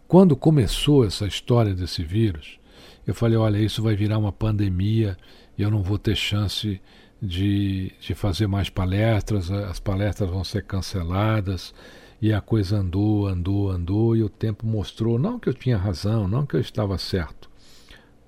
quando 0.06 0.36
começou 0.36 1.04
essa 1.04 1.26
história 1.26 1.74
desse 1.74 2.04
vírus, 2.04 2.58
eu 3.06 3.14
falei: 3.14 3.38
olha, 3.38 3.58
isso 3.58 3.82
vai 3.82 3.96
virar 3.96 4.18
uma 4.18 4.32
pandemia 4.32 5.16
e 5.56 5.62
eu 5.62 5.70
não 5.70 5.82
vou 5.82 5.98
ter 5.98 6.14
chance 6.14 6.80
de, 7.22 7.90
de 8.00 8.14
fazer 8.14 8.46
mais 8.46 8.68
palestras, 8.68 9.50
as 9.50 9.80
palestras 9.80 10.28
vão 10.28 10.44
ser 10.44 10.64
canceladas, 10.64 11.74
e 12.20 12.32
a 12.32 12.40
coisa 12.40 12.76
andou, 12.76 13.26
andou, 13.26 13.70
andou, 13.70 14.14
e 14.14 14.22
o 14.22 14.28
tempo 14.28 14.66
mostrou, 14.66 15.18
não 15.18 15.38
que 15.38 15.48
eu 15.48 15.54
tinha 15.54 15.76
razão, 15.76 16.28
não 16.28 16.44
que 16.44 16.54
eu 16.54 16.60
estava 16.60 16.98
certo, 16.98 17.50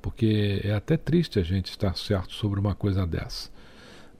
porque 0.00 0.60
é 0.64 0.72
até 0.72 0.96
triste 0.96 1.38
a 1.38 1.42
gente 1.42 1.70
estar 1.70 1.96
certo 1.96 2.32
sobre 2.32 2.58
uma 2.58 2.74
coisa 2.74 3.06
dessa, 3.06 3.50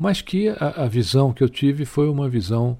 mas 0.01 0.23
que 0.23 0.49
a, 0.49 0.85
a 0.85 0.89
visão 0.89 1.31
que 1.31 1.45
eu 1.45 1.49
tive 1.49 1.85
foi 1.85 2.09
uma 2.09 2.27
visão 2.27 2.79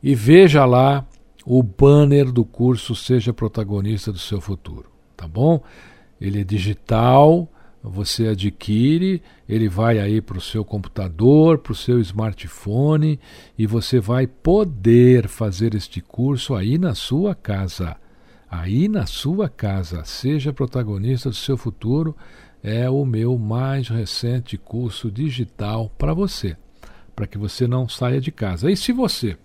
e 0.01 0.15
veja 0.15 0.65
lá 0.65 1.05
o 1.45 1.61
banner 1.61 2.31
do 2.31 2.43
curso 2.43 2.95
Seja 2.95 3.31
Protagonista 3.31 4.11
do 4.11 4.17
Seu 4.17 4.41
Futuro, 4.41 4.89
tá 5.15 5.27
bom? 5.27 5.61
Ele 6.19 6.41
é 6.41 6.43
digital, 6.43 7.47
você 7.83 8.29
adquire, 8.29 9.21
ele 9.47 9.69
vai 9.69 9.99
aí 9.99 10.19
para 10.19 10.37
o 10.37 10.41
seu 10.41 10.65
computador, 10.65 11.59
para 11.59 11.73
o 11.73 11.75
seu 11.75 11.99
smartphone 11.99 13.19
e 13.57 13.67
você 13.67 13.99
vai 13.99 14.25
poder 14.25 15.27
fazer 15.27 15.75
este 15.75 16.01
curso 16.01 16.55
aí 16.55 16.77
na 16.77 16.95
sua 16.95 17.35
casa. 17.35 17.95
Aí 18.49 18.87
na 18.87 19.05
sua 19.05 19.47
casa, 19.47 20.03
seja 20.03 20.51
protagonista 20.51 21.29
do 21.29 21.35
seu 21.35 21.55
futuro, 21.55 22.15
é 22.63 22.89
o 22.89 23.05
meu 23.05 23.37
mais 23.37 23.87
recente 23.87 24.57
curso 24.57 25.11
digital 25.11 25.89
para 25.97 26.13
você, 26.13 26.57
para 27.15 27.27
que 27.27 27.37
você 27.37 27.67
não 27.67 27.87
saia 27.87 28.19
de 28.19 28.31
casa. 28.31 28.71
E 28.71 28.75
se 28.75 28.91
você 28.91 29.37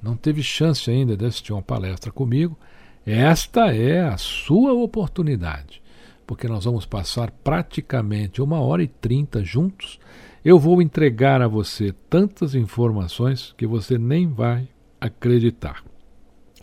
não 0.00 0.16
teve 0.16 0.42
chance 0.42 0.90
ainda 0.90 1.16
de 1.16 1.24
assistir 1.24 1.52
uma 1.52 1.62
palestra 1.62 2.12
comigo, 2.12 2.56
esta 3.04 3.74
é 3.74 4.02
a 4.02 4.16
sua 4.16 4.72
oportunidade, 4.72 5.82
porque 6.26 6.46
nós 6.46 6.64
vamos 6.64 6.86
passar 6.86 7.30
praticamente 7.30 8.40
uma 8.40 8.60
hora 8.60 8.82
e 8.82 8.88
trinta 8.88 9.44
juntos. 9.44 9.98
Eu 10.44 10.58
vou 10.58 10.80
entregar 10.80 11.42
a 11.42 11.48
você 11.48 11.92
tantas 12.08 12.54
informações 12.54 13.52
que 13.58 13.66
você 13.66 13.98
nem 13.98 14.28
vai 14.28 14.68
acreditar. 15.00 15.82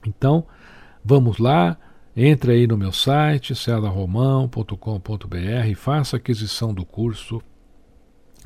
Então, 0.05 0.45
vamos 1.03 1.37
lá, 1.37 1.77
entre 2.15 2.53
aí 2.53 2.67
no 2.67 2.77
meu 2.77 2.91
site, 2.91 3.55
cedarromão.com.br, 3.55 5.75
faça 5.75 6.17
aquisição 6.17 6.73
do 6.73 6.85
curso, 6.85 7.41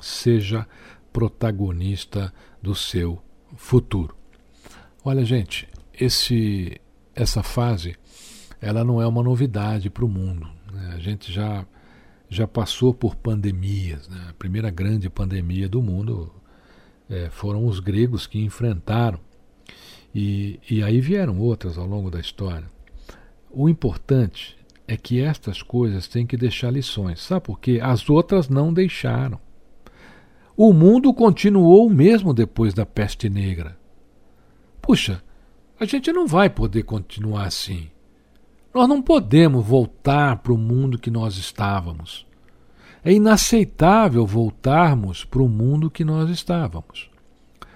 seja 0.01 0.67
protagonista 1.11 2.33
do 2.61 2.75
seu 2.75 3.21
futuro. 3.55 4.15
Olha, 5.03 5.23
gente, 5.23 5.67
esse, 5.93 6.79
essa 7.15 7.41
fase 7.41 7.95
ela 8.61 8.83
não 8.83 9.01
é 9.01 9.07
uma 9.07 9.21
novidade 9.21 9.89
para 9.89 10.03
o 10.03 10.09
mundo. 10.09 10.49
Né? 10.71 10.93
A 10.95 10.99
gente 10.99 11.31
já, 11.31 11.65
já 12.27 12.47
passou 12.47 12.93
por 12.93 13.15
pandemias. 13.15 14.07
Né? 14.09 14.27
A 14.29 14.33
primeira 14.33 14.69
grande 14.69 15.09
pandemia 15.09 15.69
do 15.69 15.81
mundo 15.81 16.33
é, 17.09 17.29
foram 17.29 17.65
os 17.65 17.79
gregos 17.79 18.25
que 18.25 18.43
enfrentaram. 18.43 19.19
E, 20.15 20.61
e 20.71 20.81
aí 20.81 21.01
vieram 21.01 21.37
outras 21.41 21.77
ao 21.77 21.85
longo 21.85 22.09
da 22.09 22.21
história. 22.21 22.63
O 23.51 23.67
importante 23.67 24.57
é 24.87 24.95
que 24.95 25.21
estas 25.21 25.61
coisas 25.61 26.07
têm 26.07 26.25
que 26.25 26.37
deixar 26.37 26.71
lições. 26.71 27.21
Sabe 27.21 27.45
por 27.45 27.59
quê? 27.59 27.81
As 27.83 28.09
outras 28.09 28.47
não 28.47 28.73
deixaram. 28.73 29.37
O 30.55 30.71
mundo 30.71 31.13
continuou 31.13 31.85
o 31.85 31.89
mesmo 31.89 32.33
depois 32.33 32.73
da 32.73 32.85
peste 32.85 33.29
negra. 33.29 33.77
Puxa, 34.81 35.21
A 35.77 35.83
gente 35.83 36.09
não 36.13 36.25
vai 36.25 36.49
poder 36.49 36.83
continuar 36.83 37.43
assim. 37.43 37.89
Nós 38.73 38.87
não 38.87 39.01
podemos 39.01 39.65
voltar 39.65 40.37
para 40.37 40.53
o 40.53 40.57
mundo 40.57 40.97
que 40.97 41.11
nós 41.11 41.35
estávamos. 41.35 42.25
É 43.03 43.11
inaceitável 43.11 44.25
voltarmos 44.25 45.25
para 45.25 45.43
o 45.43 45.49
mundo 45.49 45.91
que 45.91 46.05
nós 46.05 46.29
estávamos. 46.29 47.09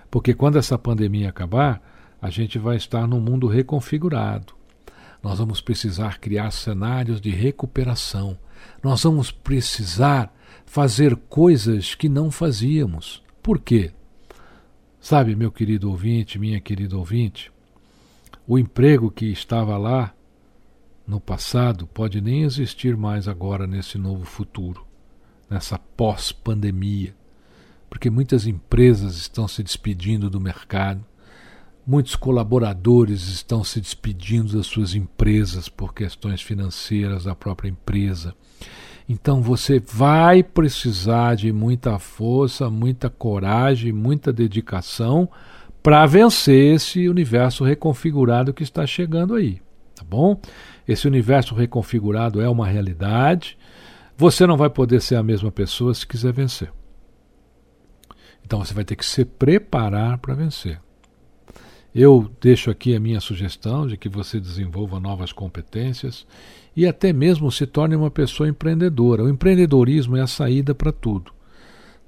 Porque 0.10 0.34
quando 0.34 0.58
essa 0.58 0.78
pandemia 0.78 1.28
acabar, 1.28 1.82
a 2.22 2.30
gente 2.30 2.58
vai 2.60 2.76
estar 2.76 3.08
num 3.08 3.20
mundo 3.20 3.48
reconfigurado. 3.48 4.54
Nós 5.22 5.40
vamos 5.40 5.62
precisar 5.62 6.20
criar 6.20 6.52
cenários 6.52 7.20
de 7.20 7.30
recuperação. 7.30 8.38
Nós 8.84 9.04
vamos 9.04 9.32
precisar 9.32 10.34
fazer 10.66 11.16
coisas 11.16 11.96
que 11.96 12.08
não 12.08 12.32
fazíamos. 12.32 13.24
Por 13.42 13.60
quê? 13.60 13.92
Sabe, 15.02 15.36
meu 15.36 15.52
querido 15.52 15.90
ouvinte, 15.90 16.38
minha 16.38 16.60
querida 16.60 16.98
ouvinte, 16.98 17.52
o 18.48 18.60
emprego 18.60 19.10
que 19.10 19.26
estava 19.26 19.78
lá 19.78 20.14
no 21.08 21.20
passado 21.20 21.88
pode 21.88 22.22
nem 22.22 22.44
existir 22.44 22.96
mais 22.96 23.28
agora 23.28 23.66
nesse 23.66 23.98
novo 23.98 24.26
futuro, 24.26 24.86
nessa 25.50 25.80
pós-pandemia, 25.80 27.16
porque 27.90 28.10
muitas 28.10 28.46
empresas 28.46 29.16
estão 29.18 29.48
se 29.48 29.64
despedindo 29.64 30.30
do 30.30 30.40
mercado, 30.40 31.04
muitos 31.90 32.16
colaboradores 32.16 33.30
estão 33.30 33.64
se 33.64 33.82
despedindo 33.82 34.56
das 34.56 34.68
suas 34.68 34.94
empresas 34.94 35.68
por 35.68 35.92
questões 35.92 36.40
financeiras 36.40 37.24
da 37.24 37.34
própria 37.34 37.68
empresa. 37.68 38.36
Então 39.08 39.42
você 39.42 39.80
vai 39.80 40.44
precisar 40.44 41.34
de 41.34 41.52
muita 41.52 41.98
força, 41.98 42.70
muita 42.70 43.10
coragem, 43.10 43.92
muita 43.92 44.32
dedicação 44.32 45.28
para 45.82 46.06
vencer 46.06 46.76
esse 46.76 47.10
universo 47.10 47.64
reconfigurado 47.64 48.54
que 48.54 48.62
está 48.62 48.86
chegando 48.86 49.34
aí, 49.34 49.60
tá 49.96 50.06
bom? 50.08 50.40
Esse 50.88 51.08
universo 51.08 51.56
reconfigurado 51.56 52.40
é 52.40 52.48
uma 52.48 52.68
realidade. 52.68 53.58
Você 54.16 54.46
não 54.46 54.58
vai 54.58 54.70
poder 54.70 55.02
ser 55.02 55.16
a 55.16 55.24
mesma 55.24 55.52
pessoa 55.52 55.92
se 55.96 56.06
quiser 56.06 56.34
vencer. 56.34 56.72
Então 58.46 58.64
você 58.64 58.76
vai 58.76 58.86
ter 58.86 58.96
que 58.96 59.06
se 59.06 59.26
preparar 59.26 60.20
para 60.20 60.36
vencer. 60.36 60.80
Eu 61.94 62.30
deixo 62.40 62.70
aqui 62.70 62.96
a 62.96 63.00
minha 63.00 63.20
sugestão 63.20 63.88
de 63.88 63.98
que 63.98 64.08
você 64.08 64.40
desenvolva 64.40 65.00
novas 65.00 65.32
competências 65.32 66.26
e 66.76 66.86
até 66.86 67.12
mesmo 67.12 67.52
se 67.52 67.66
torne 67.66 67.96
uma 67.96 68.12
pessoa 68.12 68.48
empreendedora. 68.48 69.24
O 69.24 69.30
empreendedorismo 69.30 70.16
é 70.16 70.22
a 70.22 70.28
saída 70.28 70.76
para 70.76 70.92
tudo. 70.92 71.32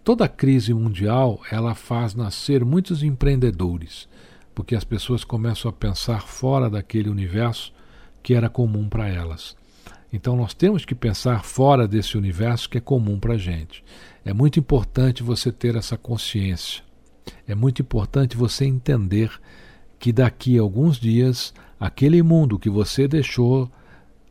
Toda 0.03 0.27
crise 0.27 0.71
mundial 0.71 1.41
ela 1.51 1.73
faz 1.73 2.13
nascer 2.13 2.63
muitos 2.63 3.01
empreendedores, 3.01 4.07
porque 4.53 4.75
as 4.75 4.83
pessoas 4.83 5.23
começam 5.23 5.69
a 5.69 5.73
pensar 5.73 6.21
fora 6.27 6.69
daquele 6.69 7.09
universo 7.09 7.73
que 8.21 8.35
era 8.35 8.49
comum 8.49 8.87
para 8.87 9.07
elas. 9.07 9.55
Então 10.13 10.35
nós 10.35 10.53
temos 10.53 10.85
que 10.85 10.93
pensar 10.93 11.43
fora 11.43 11.87
desse 11.87 12.17
universo 12.17 12.69
que 12.69 12.77
é 12.77 12.81
comum 12.81 13.19
para 13.19 13.33
a 13.33 13.37
gente. 13.37 13.83
É 14.23 14.31
muito 14.31 14.59
importante 14.59 15.23
você 15.23 15.51
ter 15.51 15.75
essa 15.75 15.97
consciência. 15.97 16.83
É 17.47 17.55
muito 17.55 17.81
importante 17.81 18.37
você 18.37 18.65
entender 18.65 19.31
que 20.01 20.11
daqui 20.11 20.57
a 20.57 20.61
alguns 20.63 20.99
dias 20.99 21.53
aquele 21.79 22.23
mundo 22.23 22.57
que 22.57 22.71
você 22.71 23.07
deixou 23.07 23.71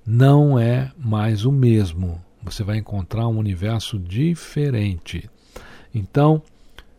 não 0.04 0.58
é 0.58 0.90
mais 0.98 1.44
o 1.44 1.52
mesmo. 1.52 2.20
Você 2.42 2.64
vai 2.64 2.78
encontrar 2.78 3.28
um 3.28 3.38
universo 3.38 3.96
diferente. 3.96 5.30
Então, 5.94 6.42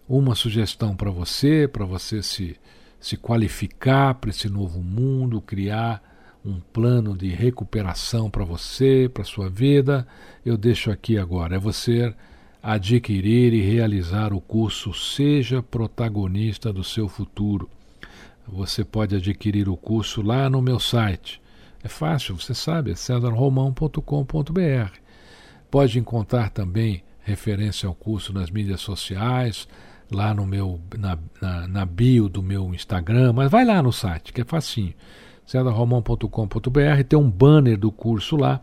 uma 0.07 0.35
sugestão 0.35 0.95
para 0.95 1.11
você, 1.11 1.67
para 1.67 1.83
você 1.83 2.23
se, 2.23 2.55
se 2.97 3.17
qualificar 3.17 4.15
para 4.15 4.29
esse 4.29 4.47
novo 4.47 4.81
mundo, 4.81 5.41
criar 5.41 6.01
um 6.43 6.61
plano 6.71 7.15
de 7.15 7.27
recuperação 7.27 8.29
para 8.29 8.45
você, 8.45 9.11
para 9.13 9.25
sua 9.25 9.49
vida, 9.49 10.07
eu 10.45 10.57
deixo 10.57 10.89
aqui 10.89 11.17
agora. 11.17 11.57
É 11.57 11.59
você 11.59 12.15
adquirir 12.63 13.53
e 13.53 13.59
realizar 13.59 14.31
o 14.33 14.39
curso 14.39 14.93
Seja 14.93 15.61
Protagonista 15.61 16.71
do 16.71 16.85
Seu 16.85 17.09
Futuro. 17.09 17.69
Você 18.47 18.83
pode 18.83 19.15
adquirir 19.15 19.69
o 19.69 19.77
curso 19.77 20.21
lá 20.21 20.49
no 20.49 20.61
meu 20.61 20.79
site. 20.79 21.41
É 21.83 21.87
fácil, 21.87 22.39
você 22.39 22.53
sabe, 22.53 22.91
é 22.91 22.95
cesarromão.com.br. 22.95 24.97
Pode 25.69 25.99
encontrar 25.99 26.49
também 26.49 27.03
referência 27.21 27.87
ao 27.87 27.95
curso 27.95 28.33
nas 28.33 28.49
mídias 28.49 28.81
sociais, 28.81 29.67
lá 30.11 30.33
no 30.33 30.45
meu 30.45 30.79
na, 30.97 31.17
na, 31.41 31.67
na, 31.67 31.85
bio 31.85 32.27
do 32.27 32.43
meu 32.43 32.73
Instagram, 32.73 33.33
mas 33.33 33.49
vai 33.49 33.63
lá 33.63 33.81
no 33.81 33.91
site, 33.91 34.33
que 34.33 34.41
é 34.41 34.43
facinho. 34.43 34.93
cedarromão.com.br 35.45 37.03
tem 37.07 37.17
um 37.17 37.29
banner 37.29 37.77
do 37.77 37.91
curso 37.91 38.35
lá 38.35 38.61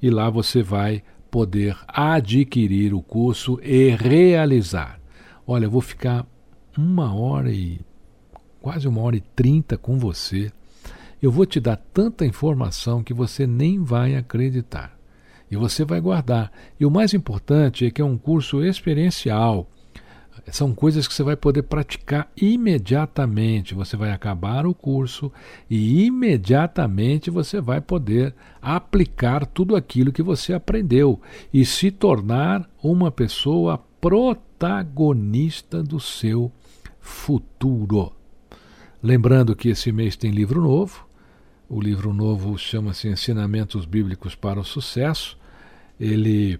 e 0.00 0.10
lá 0.10 0.30
você 0.30 0.62
vai 0.62 1.02
poder 1.30 1.76
adquirir 1.88 2.94
o 2.94 3.02
curso 3.02 3.58
e 3.62 3.90
realizar. 3.90 5.00
Olha, 5.46 5.64
eu 5.64 5.70
vou 5.70 5.80
ficar 5.80 6.24
uma 6.78 7.12
hora 7.14 7.50
e 7.50 7.80
quase 8.64 8.88
uma 8.88 9.02
hora 9.02 9.14
e 9.14 9.20
trinta 9.20 9.76
com 9.76 9.98
você. 9.98 10.50
Eu 11.20 11.30
vou 11.30 11.44
te 11.44 11.60
dar 11.60 11.76
tanta 11.76 12.24
informação 12.24 13.02
que 13.02 13.12
você 13.12 13.46
nem 13.46 13.78
vai 13.78 14.16
acreditar 14.16 14.98
e 15.50 15.54
você 15.54 15.84
vai 15.84 16.00
guardar. 16.00 16.50
E 16.80 16.86
o 16.86 16.90
mais 16.90 17.12
importante 17.12 17.84
é 17.84 17.90
que 17.90 18.00
é 18.00 18.04
um 18.04 18.16
curso 18.16 18.64
experiencial. 18.64 19.68
São 20.50 20.74
coisas 20.74 21.06
que 21.06 21.12
você 21.12 21.22
vai 21.22 21.36
poder 21.36 21.64
praticar 21.64 22.32
imediatamente. 22.34 23.74
Você 23.74 23.98
vai 23.98 24.12
acabar 24.12 24.66
o 24.66 24.72
curso 24.72 25.30
e 25.68 26.06
imediatamente 26.06 27.30
você 27.30 27.60
vai 27.60 27.82
poder 27.82 28.34
aplicar 28.62 29.44
tudo 29.44 29.76
aquilo 29.76 30.10
que 30.10 30.22
você 30.22 30.54
aprendeu 30.54 31.20
e 31.52 31.66
se 31.66 31.90
tornar 31.90 32.66
uma 32.82 33.10
pessoa 33.10 33.76
protagonista 34.00 35.82
do 35.82 36.00
seu 36.00 36.50
futuro. 36.98 38.23
Lembrando 39.04 39.54
que 39.54 39.68
esse 39.68 39.92
mês 39.92 40.16
tem 40.16 40.30
livro 40.30 40.62
novo. 40.62 41.06
O 41.68 41.78
livro 41.78 42.14
novo 42.14 42.56
chama-se 42.56 43.06
Ensinamentos 43.06 43.84
Bíblicos 43.84 44.34
para 44.34 44.58
o 44.58 44.64
Sucesso. 44.64 45.38
Ele 46.00 46.58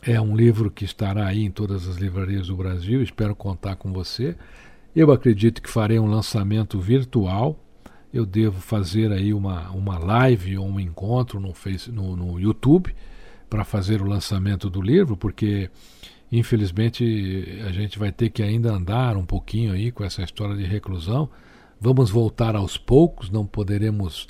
é 0.00 0.18
um 0.18 0.34
livro 0.34 0.70
que 0.70 0.86
estará 0.86 1.26
aí 1.26 1.44
em 1.44 1.50
todas 1.50 1.86
as 1.86 1.96
livrarias 1.96 2.46
do 2.46 2.56
Brasil, 2.56 3.02
espero 3.02 3.36
contar 3.36 3.76
com 3.76 3.92
você. 3.92 4.34
Eu 4.94 5.12
acredito 5.12 5.60
que 5.60 5.68
farei 5.68 5.98
um 5.98 6.06
lançamento 6.06 6.80
virtual. 6.80 7.62
Eu 8.10 8.24
devo 8.24 8.58
fazer 8.58 9.12
aí 9.12 9.34
uma, 9.34 9.70
uma 9.72 9.98
live 9.98 10.56
ou 10.56 10.66
um 10.66 10.80
encontro 10.80 11.38
no, 11.38 11.52
no, 11.92 12.16
no 12.16 12.40
YouTube 12.40 12.96
para 13.50 13.62
fazer 13.62 14.00
o 14.00 14.08
lançamento 14.08 14.70
do 14.70 14.80
livro, 14.80 15.18
porque 15.18 15.68
infelizmente 16.30 17.62
a 17.66 17.72
gente 17.72 17.98
vai 17.98 18.10
ter 18.12 18.30
que 18.30 18.42
ainda 18.42 18.72
andar 18.72 19.16
um 19.16 19.24
pouquinho 19.24 19.72
aí 19.72 19.90
com 19.90 20.04
essa 20.04 20.22
história 20.22 20.56
de 20.56 20.64
reclusão. 20.64 21.28
Vamos 21.80 22.10
voltar 22.10 22.56
aos 22.56 22.76
poucos, 22.76 23.30
não 23.30 23.46
poderemos 23.46 24.26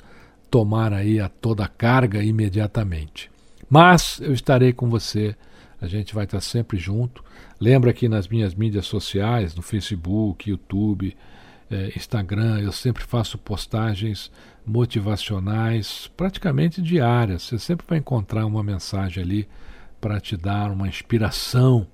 tomar 0.49 0.93
aí 0.93 1.19
a 1.19 1.29
toda 1.29 1.65
a 1.65 1.67
carga 1.67 2.23
imediatamente. 2.23 3.29
Mas 3.69 4.19
eu 4.21 4.33
estarei 4.33 4.71
com 4.71 4.89
você, 4.89 5.35
a 5.81 5.87
gente 5.87 6.13
vai 6.13 6.25
estar 6.25 6.41
sempre 6.41 6.77
junto. 6.77 7.23
Lembra 7.59 7.93
que 7.93 8.07
nas 8.07 8.27
minhas 8.27 8.53
mídias 8.55 8.85
sociais, 8.85 9.55
no 9.55 9.61
Facebook, 9.61 10.49
YouTube, 10.49 11.15
eh, 11.69 11.91
Instagram, 11.95 12.59
eu 12.59 12.71
sempre 12.71 13.03
faço 13.03 13.37
postagens 13.37 14.31
motivacionais, 14.65 16.09
praticamente 16.15 16.81
diárias. 16.81 17.43
Você 17.43 17.59
sempre 17.59 17.85
vai 17.87 17.97
encontrar 17.99 18.45
uma 18.45 18.63
mensagem 18.63 19.23
ali 19.23 19.47
para 20.07 20.21
te 20.21 20.37
dar 20.37 20.71
uma 20.71 20.87
inspiração. 20.87 21.85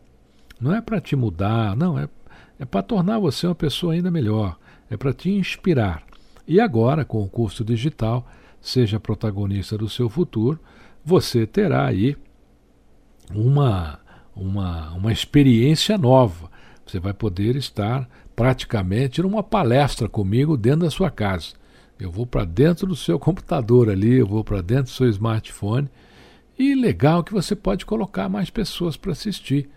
Não 0.62 0.76
é 0.76 0.80
para 0.82 1.02
te 1.02 1.15
mudar, 1.15 1.76
não, 1.76 1.97
é, 1.97 2.08
é 2.60 2.65
para 2.65 2.84
tornar 2.84 3.17
você 3.17 3.47
uma 3.47 3.56
pessoa 3.56 3.93
ainda 3.93 4.12
melhor. 4.12 4.56
É 4.88 4.95
para 4.95 5.12
te 5.12 5.32
inspirar. 5.32 6.04
E 6.47 6.60
agora, 6.60 7.04
com 7.04 7.23
o 7.23 7.28
curso 7.28 7.65
digital, 7.65 8.30
seja 8.62 8.99
protagonista 8.99 9.78
do 9.78 9.89
seu 9.89 10.10
futuro 10.10 10.60
você 11.04 11.45
terá 11.45 11.88
aí 11.88 12.15
uma, 13.34 13.99
uma, 14.36 14.91
uma 14.91 15.12
experiência 15.12 15.97
nova. 15.97 16.52
Você 16.86 16.99
vai 16.99 17.13
poder 17.13 17.56
estar 17.56 18.08
praticamente 18.36 19.23
numa 19.23 19.41
palestra 19.41 20.08
comigo 20.08 20.56
dentro 20.56 20.82
da 20.82 20.91
sua 20.91 21.10
casa. 21.10 21.54
Eu 21.99 22.12
vou 22.12 22.28
para 22.28 22.45
dentro 22.45 22.86
do 22.86 22.95
seu 22.95 23.19
computador 23.19 23.89
ali, 23.89 24.13
eu 24.15 24.28
vou 24.28 24.43
para 24.43 24.62
dentro 24.62 24.86
do 24.86 24.89
seu 24.91 25.10
smartphone. 25.10 25.89
E 26.58 26.76
legal 26.76 27.24
que 27.24 27.34
você 27.34 27.56
pode 27.56 27.86
colocar 27.86 28.30
mais 28.30 28.50
pessoas 28.50 28.96
para 28.96 29.12
assistir. 29.12 29.70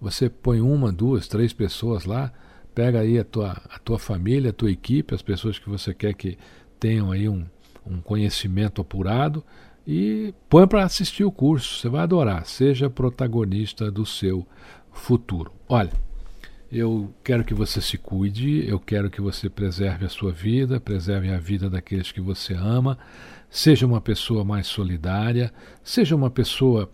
Você 0.00 0.28
põe 0.28 0.60
uma, 0.60 0.92
duas, 0.92 1.28
três 1.28 1.52
pessoas 1.52 2.04
lá, 2.04 2.32
pega 2.74 3.00
aí 3.00 3.18
a 3.18 3.24
tua, 3.24 3.60
a 3.70 3.78
tua 3.78 3.98
família, 3.98 4.50
a 4.50 4.52
tua 4.52 4.70
equipe, 4.70 5.14
as 5.14 5.22
pessoas 5.22 5.58
que 5.58 5.68
você 5.68 5.92
quer 5.94 6.14
que 6.14 6.38
tenham 6.78 7.10
aí 7.10 7.28
um, 7.28 7.44
um 7.84 8.00
conhecimento 8.00 8.80
apurado 8.80 9.44
e 9.86 10.34
põe 10.48 10.66
para 10.66 10.84
assistir 10.84 11.24
o 11.24 11.32
curso, 11.32 11.80
você 11.80 11.88
vai 11.88 12.02
adorar. 12.02 12.44
Seja 12.46 12.90
protagonista 12.90 13.90
do 13.90 14.04
seu 14.06 14.46
futuro. 14.92 15.52
Olha, 15.68 15.92
Eu 16.70 17.14
quero 17.24 17.44
que 17.44 17.54
você 17.54 17.80
se 17.80 17.96
cuide, 17.96 18.68
eu 18.68 18.78
quero 18.78 19.08
que 19.08 19.22
você 19.22 19.48
preserve 19.48 20.04
a 20.04 20.08
sua 20.10 20.30
vida, 20.30 20.78
preserve 20.78 21.30
a 21.30 21.38
vida 21.38 21.70
daqueles 21.70 22.12
que 22.12 22.20
você 22.20 22.52
ama, 22.52 22.98
seja 23.50 23.86
uma 23.86 24.00
pessoa 24.00 24.44
mais 24.44 24.66
solidária, 24.66 25.52
seja 25.82 26.14
uma 26.14 26.30
pessoa 26.30 26.90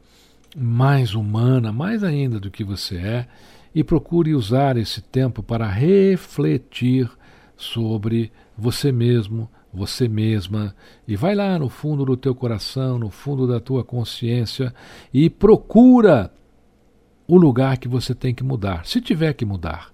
mais 0.57 1.14
humana, 1.14 1.73
mais 1.73 2.05
ainda 2.05 2.38
do 2.38 2.51
que 2.51 2.62
você 2.62 2.97
é, 2.97 3.27
e 3.75 3.83
procure 3.83 4.35
usar 4.35 4.77
esse 4.77 5.03
tempo 5.03 5.43
para 5.43 5.69
refletir 5.69 7.11
sobre 7.57 8.31
você 8.57 8.93
mesmo, 8.93 9.51
você 9.73 10.07
mesma, 10.07 10.75
e 11.09 11.17
vai 11.17 11.35
lá 11.35 11.59
no 11.59 11.69
fundo 11.69 12.05
do 12.05 12.17
teu 12.17 12.35
coração, 12.35 12.99
no 12.99 13.11
fundo 13.11 13.47
da 13.47 13.59
tua 13.59 13.83
consciência 13.83 14.73
e 15.12 15.29
procura 15.29 16.33
o 17.27 17.37
lugar 17.37 17.79
que 17.79 17.88
você 17.88 18.14
tem 18.14 18.33
que 18.33 18.45
mudar. 18.45 18.87
Se 18.87 19.01
tiver 19.01 19.33
que 19.33 19.45
mudar, 19.45 19.90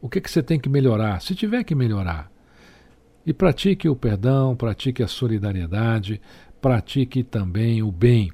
o 0.00 0.08
que, 0.08 0.20
que 0.20 0.30
você 0.30 0.42
tem 0.42 0.60
que 0.60 0.68
melhorar? 0.68 1.20
Se 1.20 1.34
tiver 1.34 1.64
que 1.64 1.74
melhorar. 1.74 2.30
E 3.26 3.32
pratique 3.32 3.88
o 3.88 3.96
perdão, 3.96 4.54
pratique 4.54 5.02
a 5.02 5.08
solidariedade, 5.08 6.20
pratique 6.60 7.22
também 7.22 7.82
o 7.82 7.90
bem, 7.90 8.30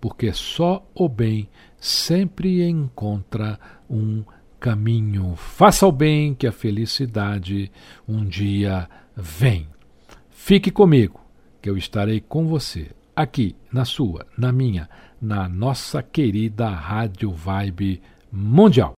porque 0.00 0.32
só 0.32 0.86
o 0.94 1.08
bem 1.08 1.48
sempre 1.78 2.62
encontra 2.66 3.58
um 3.88 4.22
caminho. 4.60 5.34
Faça 5.36 5.86
o 5.86 5.92
bem, 5.92 6.34
que 6.34 6.46
a 6.46 6.52
felicidade 6.52 7.70
um 8.06 8.24
dia 8.24 8.88
vem. 9.16 9.66
Fique 10.30 10.70
comigo, 10.70 11.20
que 11.62 11.70
eu 11.70 11.76
estarei 11.76 12.20
com 12.20 12.46
você, 12.46 12.90
aqui 13.16 13.56
na 13.72 13.86
sua, 13.86 14.26
na 14.36 14.52
minha, 14.52 14.88
na 15.20 15.48
nossa 15.48 16.02
querida 16.02 16.68
Rádio 16.68 17.30
Vibe 17.30 18.02
Mundial. 18.30 18.92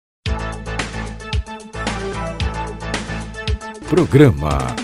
Programa 3.88 4.84